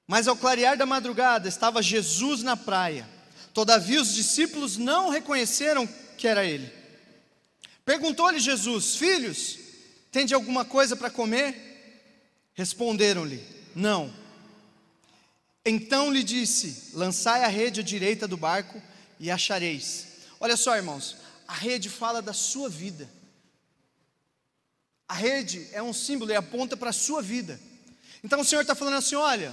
[0.06, 3.08] Mas ao clarear da madrugada estava Jesus na praia.
[3.54, 6.70] Todavia os discípulos não reconheceram que era ele.
[7.84, 9.58] Perguntou-lhe Jesus: Filhos,
[10.10, 11.70] tende alguma coisa para comer?
[12.54, 13.42] Responderam-lhe:
[13.74, 14.12] Não.
[15.64, 18.80] Então lhe disse: Lançai a rede à direita do barco
[19.18, 20.06] e achareis.
[20.38, 23.08] Olha só, irmãos, a rede fala da sua vida.
[25.06, 27.60] A rede é um símbolo e aponta para a sua vida.
[28.22, 29.52] Então o Senhor está falando assim: olha,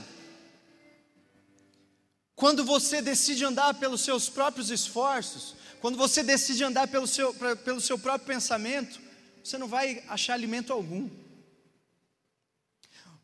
[2.36, 7.56] quando você decide andar pelos seus próprios esforços, quando você decide andar pelo seu, pra,
[7.56, 9.00] pelo seu próprio pensamento,
[9.44, 11.10] você não vai achar alimento algum.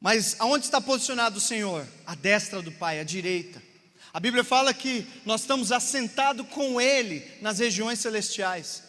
[0.03, 1.87] Mas aonde está posicionado o Senhor?
[2.05, 3.63] A destra do Pai, a direita.
[4.13, 8.83] A Bíblia fala que nós estamos assentados com Ele nas regiões celestiais.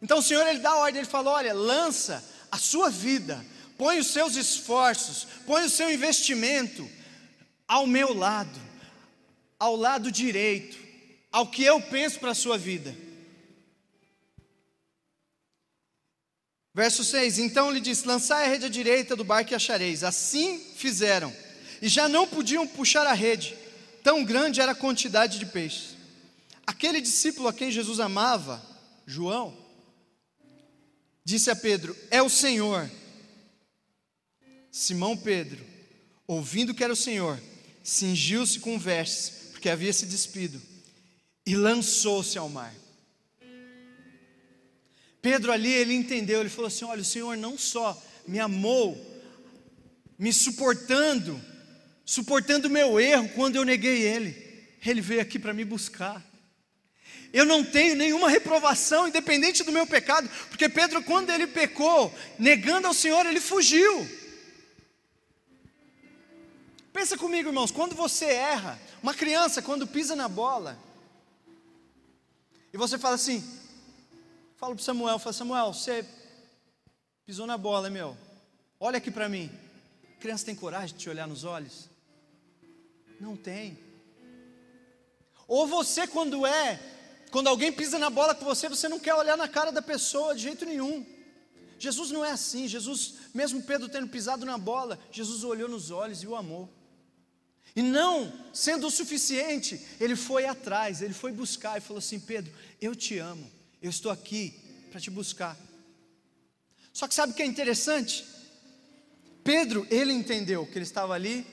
[0.00, 3.44] Então o Senhor ele dá ordem, ele fala: olha, lança a sua vida,
[3.76, 6.88] põe os seus esforços, põe o seu investimento
[7.66, 8.60] ao meu lado,
[9.58, 10.78] ao lado direito,
[11.32, 12.94] ao que eu penso para a sua vida.
[16.74, 20.02] Verso 6: Então lhe disse: Lançai a rede à direita do barco e achareis.
[20.02, 21.32] Assim fizeram,
[21.80, 23.56] e já não podiam puxar a rede,
[24.02, 25.94] tão grande era a quantidade de peixes.
[26.66, 28.60] Aquele discípulo a quem Jesus amava,
[29.06, 29.56] João,
[31.24, 32.90] disse a Pedro: É o Senhor.
[34.72, 35.64] Simão Pedro,
[36.26, 37.40] ouvindo que era o Senhor,
[37.84, 40.60] cingiu-se com vestes, porque havia se despido,
[41.46, 42.74] e lançou-se ao mar.
[45.24, 48.94] Pedro ali, ele entendeu, ele falou assim: Olha, o Senhor não só me amou,
[50.18, 51.40] me suportando,
[52.04, 54.36] suportando o meu erro quando eu neguei Ele,
[54.84, 56.22] Ele veio aqui para me buscar
[57.34, 62.86] eu não tenho nenhuma reprovação, independente do meu pecado, porque Pedro, quando ele pecou, negando
[62.86, 64.08] ao Senhor, ele fugiu.
[66.92, 70.78] Pensa comigo, irmãos, quando você erra, uma criança, quando pisa na bola,
[72.72, 73.42] e você fala assim,
[74.56, 76.04] fala para Samuel, fala, Samuel, você
[77.24, 78.16] pisou na bola, meu,
[78.78, 79.50] olha aqui para mim.
[80.16, 81.88] A criança tem coragem de te olhar nos olhos?
[83.20, 83.78] Não tem.
[85.46, 86.80] Ou você, quando é
[87.34, 90.36] quando alguém pisa na bola com você, você não quer olhar na cara da pessoa
[90.36, 91.04] de jeito nenhum.
[91.80, 92.68] Jesus não é assim.
[92.68, 96.72] Jesus, mesmo Pedro tendo pisado na bola, Jesus olhou nos olhos e o amou.
[97.74, 102.52] E não sendo o suficiente, ele foi atrás, ele foi buscar e falou assim: Pedro,
[102.80, 103.50] eu te amo,
[103.84, 104.54] eu estou aqui
[104.90, 105.54] para te buscar.
[106.90, 108.24] Só que sabe o que é interessante?
[109.44, 111.46] Pedro, ele entendeu que ele estava ali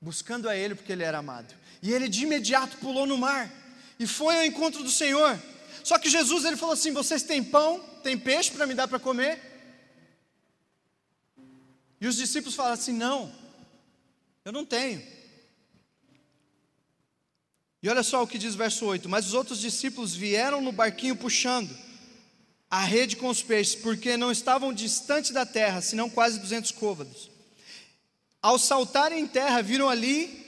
[0.00, 1.54] buscando a ele porque ele era amado.
[1.82, 3.52] E ele de imediato pulou no mar
[3.98, 5.38] e foi ao encontro do Senhor.
[5.84, 8.98] Só que Jesus ele falou assim: vocês têm pão, tem peixe para me dar para
[8.98, 9.38] comer?
[12.00, 13.30] E os discípulos falaram assim: não,
[14.42, 15.02] eu não tenho.
[17.82, 20.72] E olha só o que diz o verso 8: Mas os outros discípulos vieram no
[20.72, 21.74] barquinho puxando
[22.70, 27.30] a rede com os peixes, porque não estavam distante da terra, senão quase 200 côvados.
[28.42, 30.46] Ao saltarem em terra, viram ali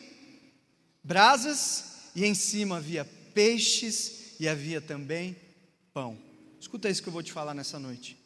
[1.02, 5.36] brasas e em cima havia peixes e havia também
[5.92, 6.18] pão.
[6.60, 8.18] Escuta isso que eu vou te falar nessa noite.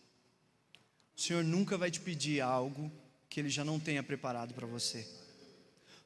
[1.16, 2.90] O Senhor nunca vai te pedir algo
[3.28, 5.06] que Ele já não tenha preparado para você.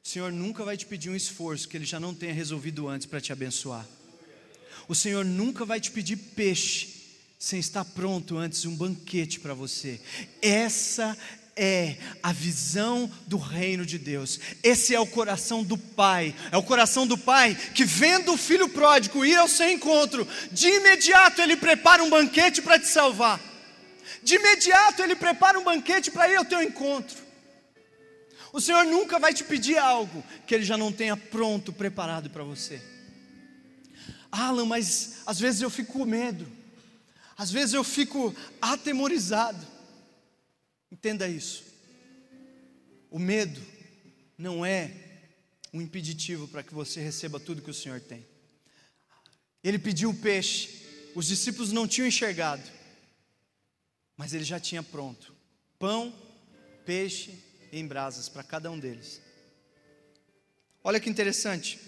[0.03, 3.05] O Senhor nunca vai te pedir um esforço que Ele já não tenha resolvido antes
[3.05, 3.85] para te abençoar.
[4.87, 6.99] O Senhor nunca vai te pedir peixe
[7.37, 10.01] sem estar pronto antes um banquete para você.
[10.41, 11.17] Essa
[11.55, 14.39] é a visão do reino de Deus.
[14.63, 16.33] Esse é o coração do Pai.
[16.51, 20.67] É o coração do Pai que, vendo o filho pródigo ir ao seu encontro, de
[20.69, 23.39] imediato ele prepara um banquete para te salvar.
[24.23, 27.28] De imediato ele prepara um banquete para ir ao teu encontro.
[28.51, 32.43] O Senhor nunca vai te pedir algo que ele já não tenha pronto, preparado para
[32.43, 32.81] você.
[34.31, 36.47] Alan, mas às vezes eu fico com medo.
[37.37, 39.65] Às vezes eu fico atemorizado.
[40.91, 41.63] Entenda isso.
[43.11, 43.61] O medo
[44.37, 44.91] não é
[45.73, 48.25] um impeditivo para que você receba tudo que o Senhor tem.
[49.63, 52.63] Ele pediu o peixe, os discípulos não tinham enxergado,
[54.15, 55.35] mas ele já tinha pronto:
[55.77, 56.13] pão,
[56.85, 59.21] peixe em brasas para cada um deles.
[60.83, 61.79] Olha que interessante.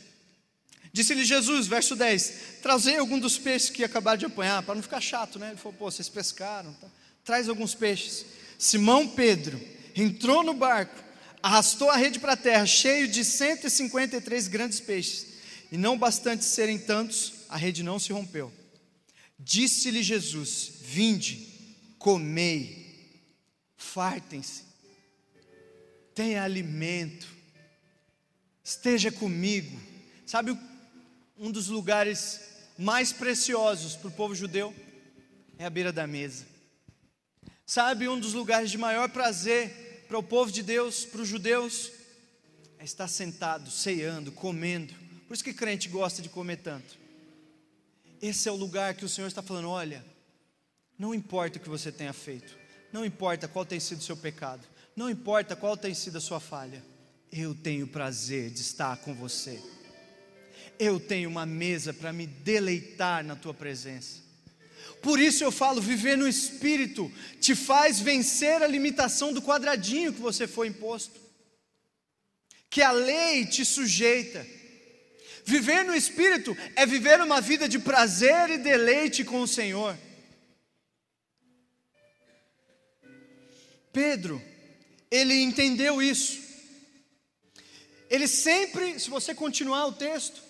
[0.94, 5.02] Disse-lhe Jesus, verso 10: Trazei algum dos peixes que acabaram de apanhar, para não ficar
[5.02, 5.50] chato, né?
[5.50, 6.88] Ele falou: Pô, vocês pescaram, tá?
[7.24, 8.26] traz alguns peixes.
[8.58, 9.60] Simão Pedro
[9.96, 11.04] entrou no barco,
[11.42, 15.28] arrastou a rede para a terra, cheio de 153 grandes peixes,
[15.72, 18.52] e não bastante serem tantos, a rede não se rompeu.
[19.40, 21.48] Disse-lhe Jesus: Vinde,
[21.98, 23.26] comei,
[23.78, 24.64] fartem-se,
[26.14, 27.28] tenha alimento,
[28.64, 29.80] esteja comigo.
[30.26, 30.58] Sabe
[31.38, 32.42] um dos lugares
[32.78, 34.74] mais preciosos para o povo judeu
[35.58, 36.46] é a beira da mesa.
[37.66, 41.92] Sabe, um dos lugares de maior prazer para o povo de Deus, para os judeus,
[42.80, 44.94] é estar sentado, ceando, comendo.
[45.28, 46.98] Por isso que crente gosta de comer tanto.
[48.22, 50.04] Esse é o lugar que o Senhor está falando: olha,
[50.98, 52.58] não importa o que você tenha feito,
[52.92, 56.40] não importa qual tem sido o seu pecado, não importa qual tem sido a sua
[56.40, 56.84] falha,
[57.32, 59.62] eu tenho prazer de estar com você.
[60.78, 64.20] Eu tenho uma mesa para me deleitar na tua presença.
[65.02, 70.20] Por isso eu falo, viver no espírito te faz vencer a limitação do quadradinho que
[70.20, 71.20] você foi imposto.
[72.70, 74.46] Que a lei te sujeita.
[75.46, 79.98] Viver no espírito é viver uma vida de prazer e deleite com o Senhor.
[83.92, 84.42] Pedro,
[85.12, 86.40] ele entendeu isso.
[88.10, 90.42] Ele sempre, se você continuar o texto,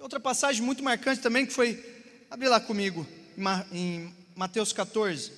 [0.00, 1.82] outra passagem muito marcante também que foi,
[2.28, 3.06] abre lá comigo,
[3.72, 5.32] em Mateus 14.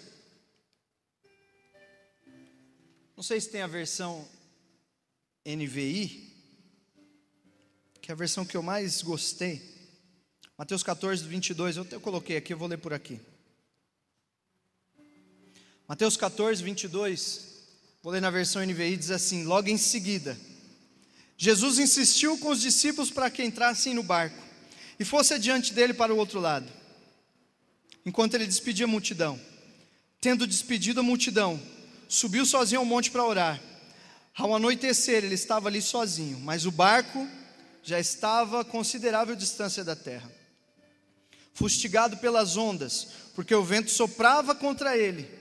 [3.15, 4.27] Não sei se tem a versão
[5.47, 6.31] NVI,
[8.01, 9.63] que é a versão que eu mais gostei.
[10.57, 13.21] Mateus 14, 22, eu, eu coloquei aqui, eu vou ler por aqui.
[15.91, 17.41] Mateus 14, 22,
[18.01, 20.39] vou ler na versão NVI, diz assim: Logo em seguida,
[21.37, 24.41] Jesus insistiu com os discípulos para que entrassem no barco
[25.01, 26.73] e fosse adiante dele para o outro lado,
[28.07, 29.37] enquanto ele despedia a multidão.
[30.21, 31.61] Tendo despedido a multidão,
[32.09, 33.61] subiu sozinho ao monte para orar.
[34.37, 37.27] Ao anoitecer, ele estava ali sozinho, mas o barco
[37.83, 40.31] já estava a considerável distância da terra.
[41.53, 45.40] Fustigado pelas ondas, porque o vento soprava contra ele,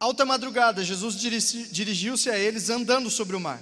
[0.00, 3.60] Alta madrugada, Jesus dirigiu-se a eles andando sobre o mar.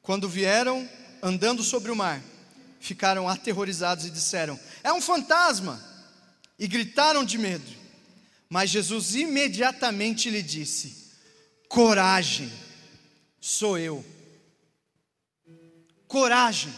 [0.00, 0.88] Quando vieram
[1.22, 2.20] andando sobre o mar,
[2.80, 5.80] ficaram aterrorizados e disseram: É um fantasma!
[6.58, 7.70] E gritaram de medo.
[8.48, 11.12] Mas Jesus imediatamente lhe disse:
[11.68, 12.52] Coragem,
[13.40, 14.04] sou eu.
[16.08, 16.74] Coragem.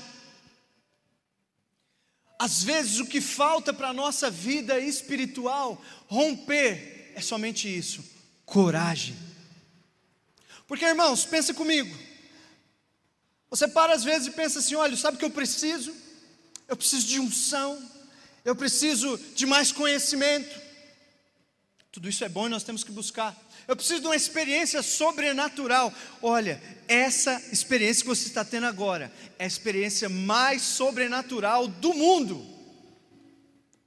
[2.39, 8.14] Às vezes o que falta para a nossa vida espiritual romper é somente isso
[8.45, 9.17] coragem.
[10.67, 11.95] Porque, irmãos, pensa comigo.
[13.51, 15.95] Você para às vezes e pensa assim: olha, sabe o que eu preciso?
[16.67, 17.81] Eu preciso de unção,
[18.45, 20.61] eu preciso de mais conhecimento.
[21.93, 23.37] Tudo isso é bom e nós temos que buscar.
[23.69, 25.93] Eu preciso de uma experiência sobrenatural.
[26.21, 32.45] Olha, essa experiência que você está tendo agora é a experiência mais sobrenatural do mundo.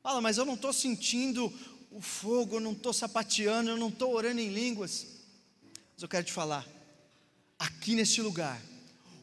[0.01, 1.53] Fala, mas eu não estou sentindo
[1.97, 5.07] o fogo, eu não estou sapateando, eu não estou orando em línguas.
[5.93, 6.63] Mas eu quero te falar,
[7.57, 8.61] aqui neste lugar,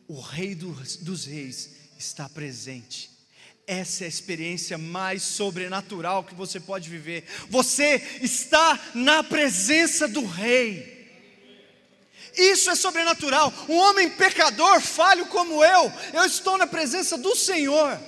[0.09, 3.13] o Rei dos, dos Reis está presente.
[3.65, 7.25] Essa é a experiência mais sobrenatural que você pode viver.
[7.49, 10.93] Você está na presença do Rei.
[12.37, 13.55] Isso é sobrenatural.
[13.69, 18.01] Um homem pecador, falho como eu, eu estou na presença do Senhor.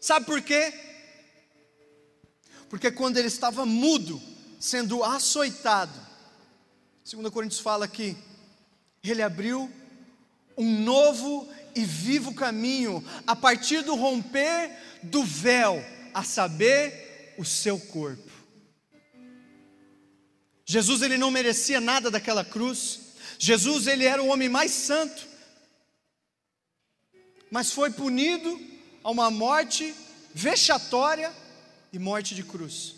[0.00, 0.87] Sabe por quê?
[2.68, 4.20] Porque quando ele estava mudo,
[4.60, 5.98] sendo açoitado,
[7.10, 8.16] 2 Coríntios fala que
[9.02, 9.70] ele abriu
[10.56, 14.70] um novo e vivo caminho a partir do romper
[15.02, 18.28] do véu, a saber, o seu corpo.
[20.66, 23.00] Jesus ele não merecia nada daquela cruz.
[23.38, 25.26] Jesus ele era o homem mais santo,
[27.50, 28.60] mas foi punido
[29.02, 29.94] a uma morte
[30.34, 31.32] vexatória
[31.92, 32.94] e morte de cruz.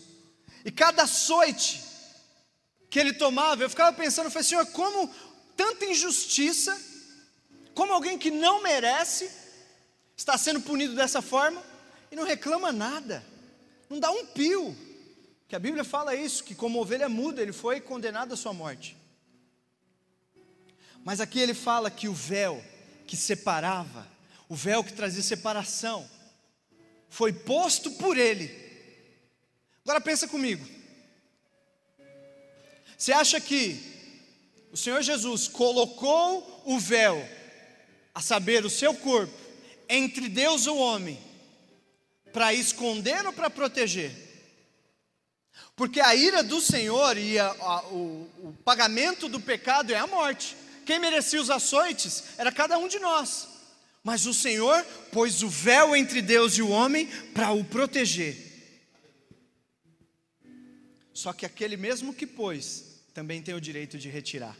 [0.63, 1.81] E cada açoite
[2.89, 5.09] que ele tomava, eu ficava pensando, eu falei, Senhor, como
[5.55, 6.79] tanta injustiça,
[7.73, 9.31] como alguém que não merece,
[10.15, 11.63] está sendo punido dessa forma
[12.11, 13.23] e não reclama nada,
[13.89, 14.75] não dá um pio.
[15.47, 18.97] Que a Bíblia fala isso, que como ovelha muda, ele foi condenado à sua morte.
[21.03, 22.63] Mas aqui ele fala que o véu
[23.07, 24.07] que separava,
[24.47, 26.09] o véu que trazia separação,
[27.09, 28.70] foi posto por ele
[29.83, 30.65] Agora pensa comigo.
[32.97, 33.81] Você acha que
[34.71, 37.27] o Senhor Jesus colocou o véu,
[38.13, 39.33] a saber, o seu corpo,
[39.89, 41.19] entre Deus e o homem,
[42.31, 44.11] para esconder ou para proteger?
[45.75, 50.05] Porque a ira do Senhor e a, a, o, o pagamento do pecado é a
[50.05, 50.55] morte.
[50.85, 53.47] Quem merecia os açoites era cada um de nós.
[54.03, 58.50] Mas o Senhor pôs o véu entre Deus e o homem para o proteger.
[61.21, 64.57] Só que aquele mesmo que pôs, também tem o direito de retirar.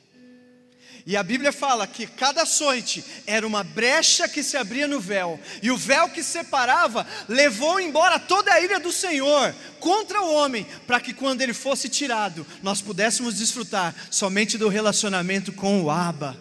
[1.07, 5.39] E a Bíblia fala que cada açoite era uma brecha que se abria no véu,
[5.64, 10.68] e o véu que separava levou embora toda a ira do Senhor contra o homem,
[10.86, 16.38] para que quando ele fosse tirado, nós pudéssemos desfrutar somente do relacionamento com o Abba,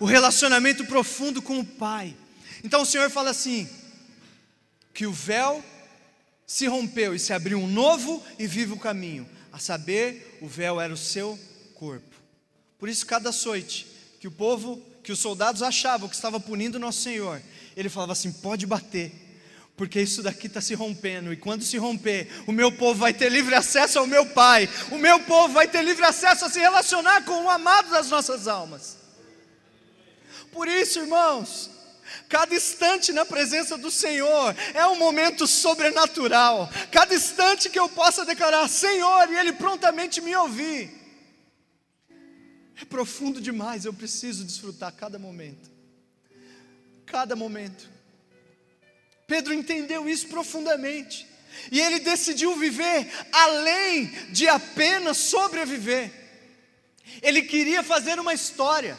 [0.00, 2.16] o relacionamento profundo com o Pai.
[2.64, 3.68] Então o Senhor fala assim:
[4.94, 5.62] que o véu
[6.46, 10.92] se rompeu e se abriu um novo e vivo caminho, a saber, o véu era
[10.92, 11.38] o seu
[11.76, 12.16] corpo.
[12.76, 13.86] Por isso, cada açoite
[14.18, 17.40] que o povo, que os soldados achavam que estava punindo nosso Senhor,
[17.76, 19.12] ele falava assim: pode bater,
[19.76, 23.30] porque isso daqui está se rompendo, e quando se romper, o meu povo vai ter
[23.30, 27.24] livre acesso ao meu Pai, o meu povo vai ter livre acesso a se relacionar
[27.24, 28.98] com o amado das nossas almas.
[30.50, 31.70] Por isso, irmãos,
[32.34, 36.68] Cada instante na presença do Senhor é um momento sobrenatural.
[36.90, 40.92] Cada instante que eu possa declarar Senhor e Ele prontamente me ouvir
[42.82, 45.70] é profundo demais, eu preciso desfrutar cada momento.
[47.06, 47.88] Cada momento.
[49.28, 51.28] Pedro entendeu isso profundamente.
[51.70, 56.10] E ele decidiu viver além de apenas sobreviver.
[57.22, 58.98] Ele queria fazer uma história.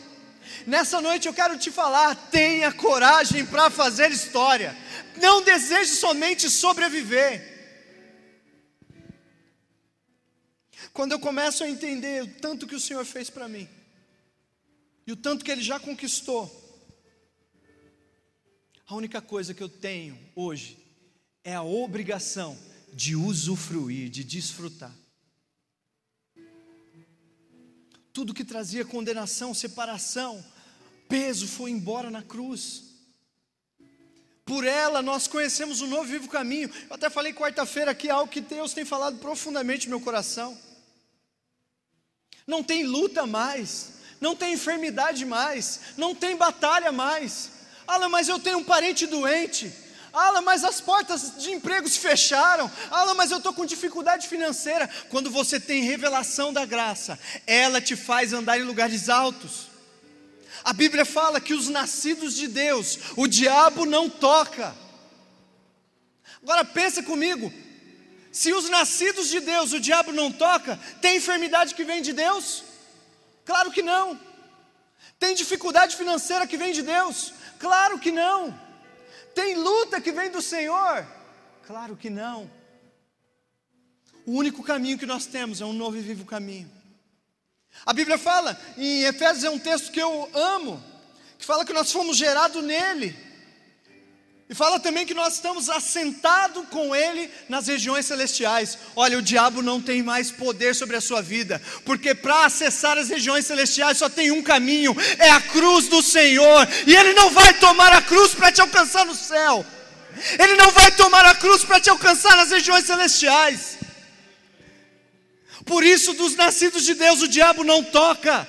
[0.66, 4.76] Nessa noite eu quero te falar: tenha coragem para fazer história.
[5.22, 7.54] Não deseje somente sobreviver.
[10.94, 13.68] Quando eu começo a entender o tanto que o Senhor fez para mim,
[15.06, 16.50] e o tanto que Ele já conquistou,
[18.88, 20.78] a única coisa que eu tenho hoje
[21.44, 22.58] é a obrigação
[22.94, 24.96] de usufruir, de desfrutar.
[28.16, 30.44] Tudo que trazia condenação, separação,
[31.08, 32.86] peso foi embora na cruz.
[34.44, 36.72] Por ela nós conhecemos o novo vivo caminho.
[36.90, 40.58] Eu até falei quarta-feira aqui algo que Deus tem falado profundamente no meu coração
[42.48, 47.52] não tem luta mais, não tem enfermidade mais, não tem batalha mais.
[47.88, 49.72] Alan, mas eu tenho um parente doente.
[50.16, 52.72] Alan, mas as portas de emprego se fecharam.
[52.90, 54.90] Alan, mas eu estou com dificuldade financeira.
[55.10, 59.68] Quando você tem revelação da graça, ela te faz andar em lugares altos.
[60.64, 64.74] A Bíblia fala que os nascidos de Deus, o diabo não toca.
[66.42, 67.52] Agora pensa comigo,
[68.32, 72.64] se os nascidos de Deus o diabo não toca, tem enfermidade que vem de Deus?
[73.44, 74.18] Claro que não.
[75.20, 77.34] Tem dificuldade financeira que vem de Deus?
[77.60, 78.65] Claro que não.
[79.36, 81.06] Tem luta que vem do Senhor?
[81.68, 82.50] Claro que não.
[84.26, 86.72] O único caminho que nós temos é um novo e vivo caminho.
[87.86, 90.82] A Bíblia fala, em Efésios é um texto que eu amo,
[91.38, 93.16] que fala que nós fomos gerados nele
[94.48, 98.78] e fala também que nós estamos assentados com Ele nas regiões celestiais.
[98.96, 103.10] Olha, o diabo não tem mais poder sobre a sua vida, porque para acessar as
[103.10, 106.68] regiões celestiais só tem um caminho: é a cruz do Senhor.
[106.86, 109.66] E Ele não vai tomar a cruz para te alcançar no céu,
[110.38, 113.80] Ele não vai tomar a cruz para te alcançar nas regiões celestiais.
[115.66, 118.48] Por isso, dos nascidos de Deus, o diabo não toca.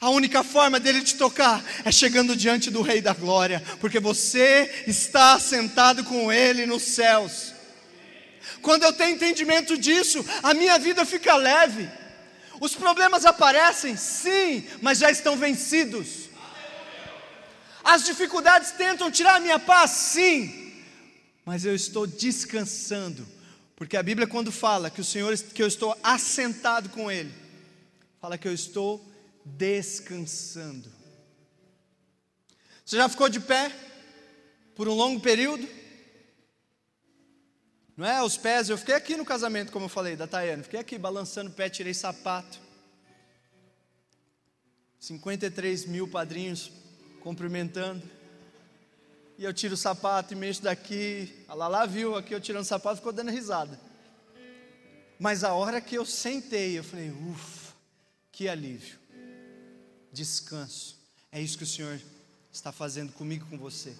[0.00, 4.84] A única forma dele te tocar é chegando diante do Rei da Glória, porque você
[4.86, 7.52] está sentado com Ele nos céus.
[8.62, 11.86] Quando eu tenho entendimento disso, a minha vida fica leve.
[12.58, 16.30] Os problemas aparecem, sim, mas já estão vencidos.
[17.84, 20.82] As dificuldades tentam tirar a minha paz, sim,
[21.44, 23.26] mas eu estou descansando,
[23.76, 27.32] porque a Bíblia quando fala que o Senhor que eu estou assentado com ele,
[28.20, 29.09] fala que eu estou
[29.44, 30.90] descansando.
[32.84, 33.72] Você já ficou de pé
[34.74, 35.66] por um longo período?
[37.96, 38.22] Não é?
[38.22, 40.62] Os pés, eu fiquei aqui no casamento, como eu falei, da Tayane.
[40.62, 42.58] Fiquei aqui balançando o pé, tirei sapato.
[44.98, 46.70] 53 mil padrinhos
[47.20, 48.02] cumprimentando.
[49.38, 51.44] E eu tiro o sapato e mexo daqui.
[51.46, 53.78] A Lala viu aqui eu tirando o sapato, ficou dando risada.
[55.18, 57.74] Mas a hora que eu sentei, eu falei, ufa,
[58.32, 58.99] que alívio
[60.12, 60.96] descanso.
[61.32, 62.00] É isso que o Senhor
[62.52, 63.94] está fazendo comigo com você.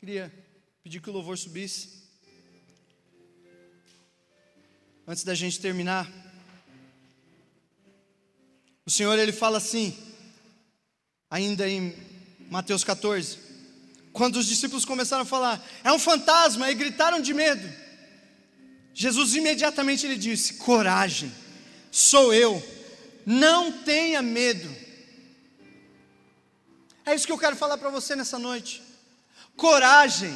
[0.00, 0.32] Queria
[0.82, 1.98] pedir que o louvor subisse.
[5.06, 6.10] Antes da gente terminar,
[8.84, 9.96] o Senhor ele fala assim,
[11.30, 11.94] ainda em
[12.50, 13.38] Mateus 14,
[14.12, 17.66] quando os discípulos começaram a falar, é um fantasma, e gritaram de medo.
[18.92, 21.32] Jesus imediatamente lhe disse: coragem,
[21.90, 22.62] sou eu
[23.30, 24.74] não tenha medo.
[27.04, 28.82] É isso que eu quero falar para você nessa noite.
[29.54, 30.34] Coragem.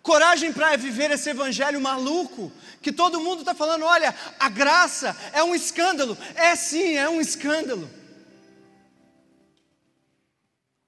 [0.00, 5.42] coragem para viver esse evangelho maluco, que todo mundo está falando: olha, a graça é
[5.42, 6.16] um escândalo.
[6.36, 7.90] É sim, é um escândalo.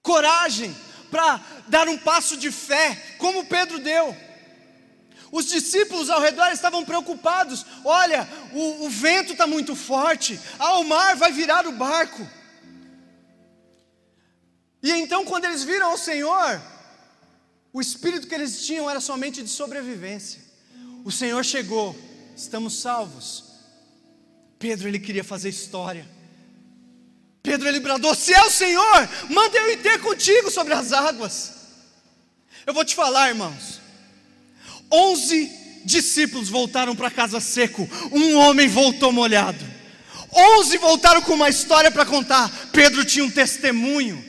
[0.01, 0.73] Coragem
[1.11, 4.17] para dar um passo de fé, como Pedro deu.
[5.31, 10.85] Os discípulos ao redor estavam preocupados: olha, o, o vento está muito forte, ah, o
[10.85, 12.27] mar vai virar o barco.
[14.83, 16.63] E então, quando eles viram ao Senhor,
[17.73, 20.41] o espírito que eles tinham era somente de sobrevivência.
[21.05, 21.97] O Senhor chegou,
[22.37, 23.45] estamos salvos.
[24.59, 26.09] Pedro ele queria fazer história.
[27.43, 31.55] Pedro ele bradou: Se é o Senhor, manda eu ir ter contigo sobre as águas.
[32.67, 33.81] Eu vou te falar, irmãos.
[34.91, 35.51] Onze
[35.85, 39.65] discípulos voltaram para casa seco, um homem voltou molhado.
[40.33, 42.51] Onze voltaram com uma história para contar.
[42.73, 44.25] Pedro tinha um testemunho.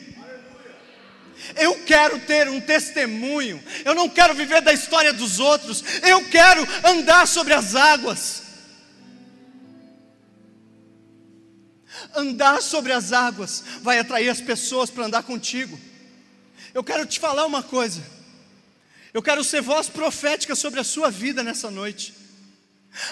[1.56, 3.62] Eu quero ter um testemunho.
[3.84, 5.82] Eu não quero viver da história dos outros.
[6.02, 8.42] Eu quero andar sobre as águas.
[12.14, 15.78] Andar sobre as águas vai atrair as pessoas para andar contigo.
[16.72, 18.19] Eu quero te falar uma coisa.
[19.12, 22.14] Eu quero ser voz profética sobre a sua vida nessa noite.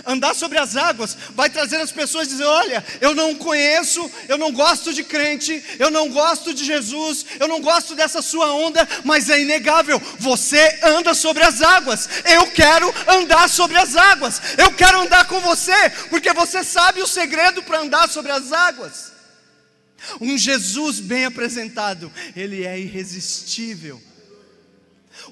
[0.04, 4.36] Andar sobre as águas vai trazer as pessoas a dizer: Olha, eu não conheço, eu
[4.36, 8.86] não gosto de crente, eu não gosto de Jesus, eu não gosto dessa sua onda,
[9.04, 12.08] mas é inegável, você anda sobre as águas.
[12.24, 17.06] Eu quero andar sobre as águas, eu quero andar com você, porque você sabe o
[17.06, 19.12] segredo para andar sobre as águas.
[20.20, 24.07] Um Jesus bem apresentado, ele é irresistível.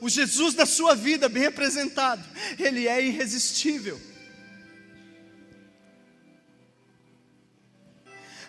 [0.00, 2.24] O Jesus da sua vida bem apresentado,
[2.58, 4.00] ele é irresistível.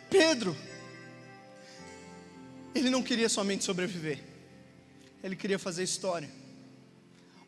[0.09, 0.55] Pedro,
[2.73, 4.19] ele não queria somente sobreviver,
[5.23, 6.29] ele queria fazer história.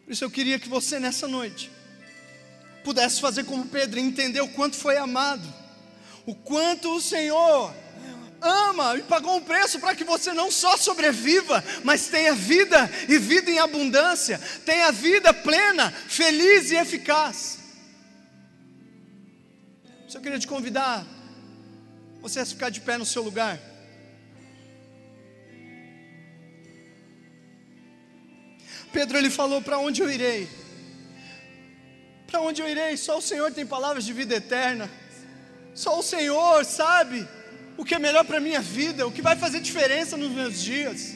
[0.04, 1.72] Por isso eu queria que você nessa noite
[2.84, 5.48] pudesse fazer como Pedro, entender o quanto foi amado,
[6.26, 7.74] o quanto o Senhor
[8.42, 13.18] ama e pagou um preço para que você não só sobreviva, mas tenha vida e
[13.18, 17.60] vida em abundância, tenha vida plena, feliz e eficaz.
[20.14, 21.06] Eu queria te convidar
[22.22, 23.60] você ficar de pé no seu lugar.
[28.92, 30.50] Pedro ele falou: Para onde eu irei?
[32.28, 32.98] Para onde eu irei?
[32.98, 34.90] Só o Senhor tem palavras de vida eterna.
[35.74, 37.28] Só o Senhor sabe
[37.80, 40.62] o que é melhor para a minha vida, o que vai fazer diferença nos meus
[40.62, 41.16] dias.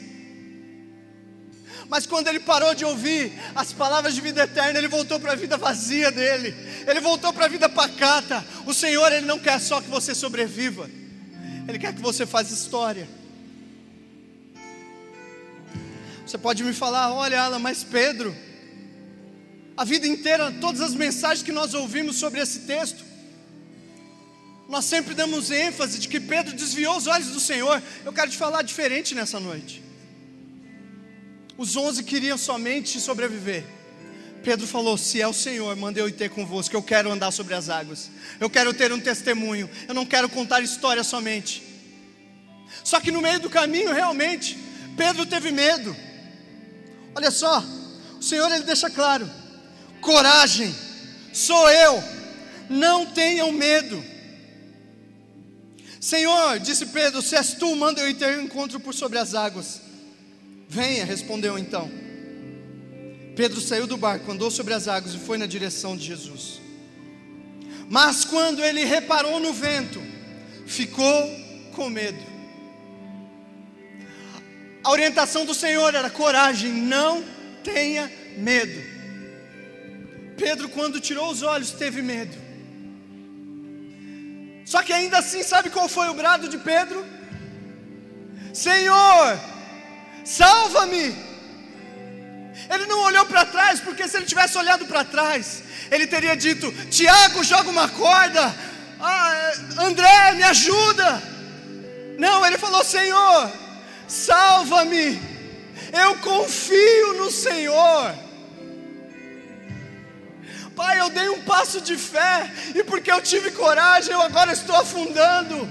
[1.90, 5.34] Mas quando ele parou de ouvir as palavras de vida eterna, ele voltou para a
[5.34, 6.54] vida vazia dele.
[6.86, 8.42] Ele voltou para a vida pacata.
[8.64, 10.88] O Senhor, ele não quer só que você sobreviva.
[11.68, 13.06] Ele quer que você faça história.
[16.26, 18.34] Você pode me falar, olha, Alan, mas Pedro,
[19.76, 23.04] a vida inteira, todas as mensagens que nós ouvimos sobre esse texto,
[24.68, 27.82] nós sempre damos ênfase de que Pedro desviou os olhos do Senhor.
[28.04, 29.82] Eu quero te falar diferente nessa noite.
[31.56, 33.64] Os onze queriam somente sobreviver.
[34.42, 36.74] Pedro falou: Se é o Senhor, manda eu ir ter convosco.
[36.74, 38.10] Eu quero andar sobre as águas.
[38.40, 39.68] Eu quero ter um testemunho.
[39.86, 41.62] Eu não quero contar história somente.
[42.82, 44.58] Só que no meio do caminho, realmente,
[44.96, 45.94] Pedro teve medo.
[47.14, 47.64] Olha só,
[48.18, 49.30] o Senhor ele deixa claro:
[50.00, 50.74] coragem,
[51.32, 52.02] sou eu,
[52.68, 54.13] não tenham medo.
[56.04, 59.34] Senhor, disse Pedro, se és tu, manda eu ir ter um encontro por sobre as
[59.34, 59.80] águas.
[60.68, 61.90] Venha, respondeu então.
[63.34, 66.60] Pedro saiu do barco, andou sobre as águas e foi na direção de Jesus.
[67.88, 69.98] Mas quando ele reparou no vento,
[70.66, 71.30] ficou
[71.72, 72.22] com medo.
[74.82, 77.24] A orientação do Senhor era coragem, não
[77.64, 78.78] tenha medo.
[80.36, 82.43] Pedro, quando tirou os olhos, teve medo.
[84.64, 87.04] Só que ainda assim, sabe qual foi o brado de Pedro?
[88.52, 89.38] Senhor,
[90.24, 91.14] salva-me.
[92.70, 96.72] Ele não olhou para trás, porque se ele tivesse olhado para trás, ele teria dito:
[96.88, 98.54] Tiago, joga uma corda.
[99.00, 101.22] Ah, André, me ajuda.
[102.18, 103.52] Não, ele falou: Senhor,
[104.08, 105.20] salva-me.
[105.92, 108.23] Eu confio no Senhor.
[110.74, 114.74] Pai, eu dei um passo de fé, e porque eu tive coragem, eu agora estou
[114.74, 115.68] afundando.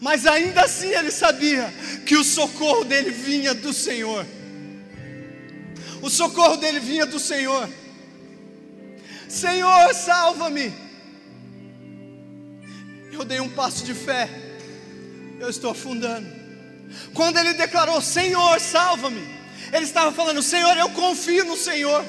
[0.00, 1.72] Mas ainda assim ele sabia
[2.04, 4.26] que o socorro dele vinha do Senhor.
[6.02, 7.68] O socorro dele vinha do Senhor.
[9.28, 10.72] Senhor, salva-me.
[13.12, 14.28] Eu dei um passo de fé,
[15.40, 16.28] eu estou afundando.
[17.14, 19.26] Quando ele declarou: Senhor, salva-me,
[19.72, 22.04] Ele estava falando: Senhor, eu confio no Senhor,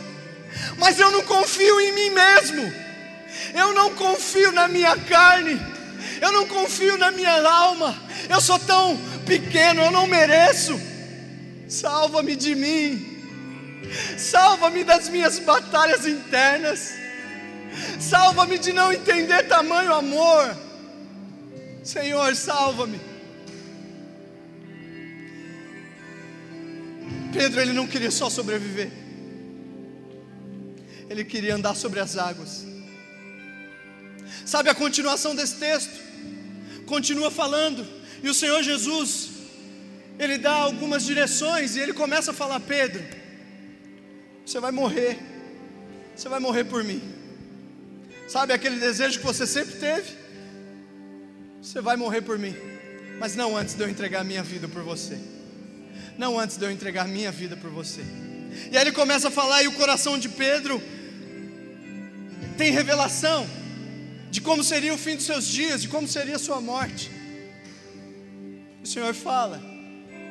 [0.78, 2.74] mas eu não confio em mim mesmo,
[3.54, 5.60] eu não confio na minha carne,
[6.22, 7.96] eu não confio na minha alma,
[8.30, 10.80] eu sou tão pequeno, eu não mereço.
[11.68, 13.22] Salva-me de mim,
[14.18, 16.94] salva-me das minhas batalhas internas,
[18.00, 20.56] salva-me de não entender tamanho amor.
[21.84, 23.00] Senhor, salva-me.
[27.34, 28.90] Pedro, ele não queria só sobreviver,
[31.10, 32.66] ele queria andar sobre as águas.
[34.46, 36.00] Sabe a continuação desse texto?
[36.86, 37.86] Continua falando,
[38.24, 39.30] e o Senhor Jesus,
[40.18, 43.04] ele dá algumas direções e ele começa a falar: Pedro,
[44.46, 45.18] você vai morrer,
[46.16, 47.02] você vai morrer por mim.
[48.28, 50.16] Sabe aquele desejo que você sempre teve?
[51.62, 52.56] Você vai morrer por mim,
[53.20, 55.18] mas não antes de eu entregar minha vida por você.
[56.18, 58.02] Não antes de eu entregar minha vida por você.
[58.72, 60.82] E aí ele começa a falar, e o coração de Pedro
[62.58, 63.48] tem revelação
[64.32, 67.10] de como seria o fim dos seus dias, de como seria a sua morte.
[68.84, 69.62] O Senhor fala: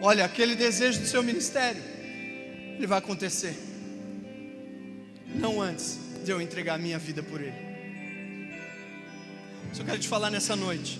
[0.00, 1.82] Olha, aquele desejo do seu ministério,
[2.76, 3.56] ele vai acontecer,
[5.34, 7.66] não antes de eu entregar a minha vida por ele.
[9.72, 10.98] Só quero te falar nessa noite,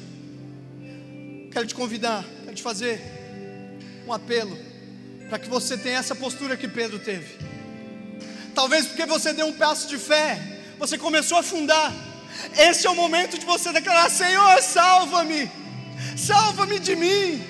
[1.53, 3.01] quero te convidar, quero te fazer
[4.07, 4.57] um apelo,
[5.29, 7.37] para que você tenha essa postura que Pedro teve.
[8.55, 11.93] Talvez porque você deu um passo de fé, você começou a afundar.
[12.57, 15.51] Esse é o momento de você declarar: Senhor, salva-me,
[16.17, 17.45] salva-me de mim.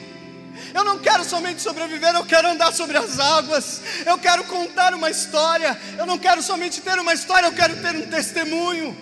[0.75, 3.83] Eu não quero somente sobreviver, eu quero andar sobre as águas.
[4.05, 5.79] Eu quero contar uma história.
[5.99, 8.97] Eu não quero somente ter uma história, eu quero ter um testemunho.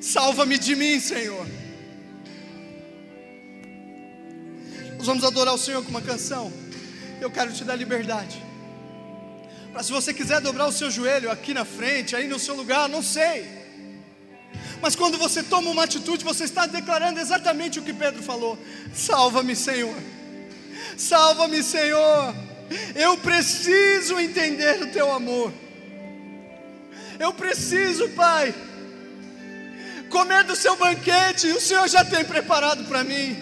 [0.00, 1.46] Salva-me de mim, Senhor.
[4.96, 6.52] Nós vamos adorar o Senhor com uma canção.
[7.20, 8.49] Eu quero te dar liberdade.
[9.72, 12.88] Para se você quiser dobrar o seu joelho aqui na frente, aí no seu lugar,
[12.88, 13.48] não sei.
[14.82, 18.58] Mas quando você toma uma atitude, você está declarando exatamente o que Pedro falou:
[18.94, 19.94] Salva-me, Senhor.
[20.96, 22.34] Salva-me, Senhor.
[22.94, 25.52] Eu preciso entender o teu amor.
[27.18, 28.54] Eu preciso, Pai,
[30.08, 33.36] comer do seu banquete, o Senhor já tem preparado para mim.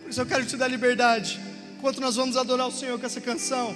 [0.00, 1.47] Por isso eu quero te dar liberdade.
[1.78, 3.72] Enquanto nós vamos adorar o Senhor com essa canção.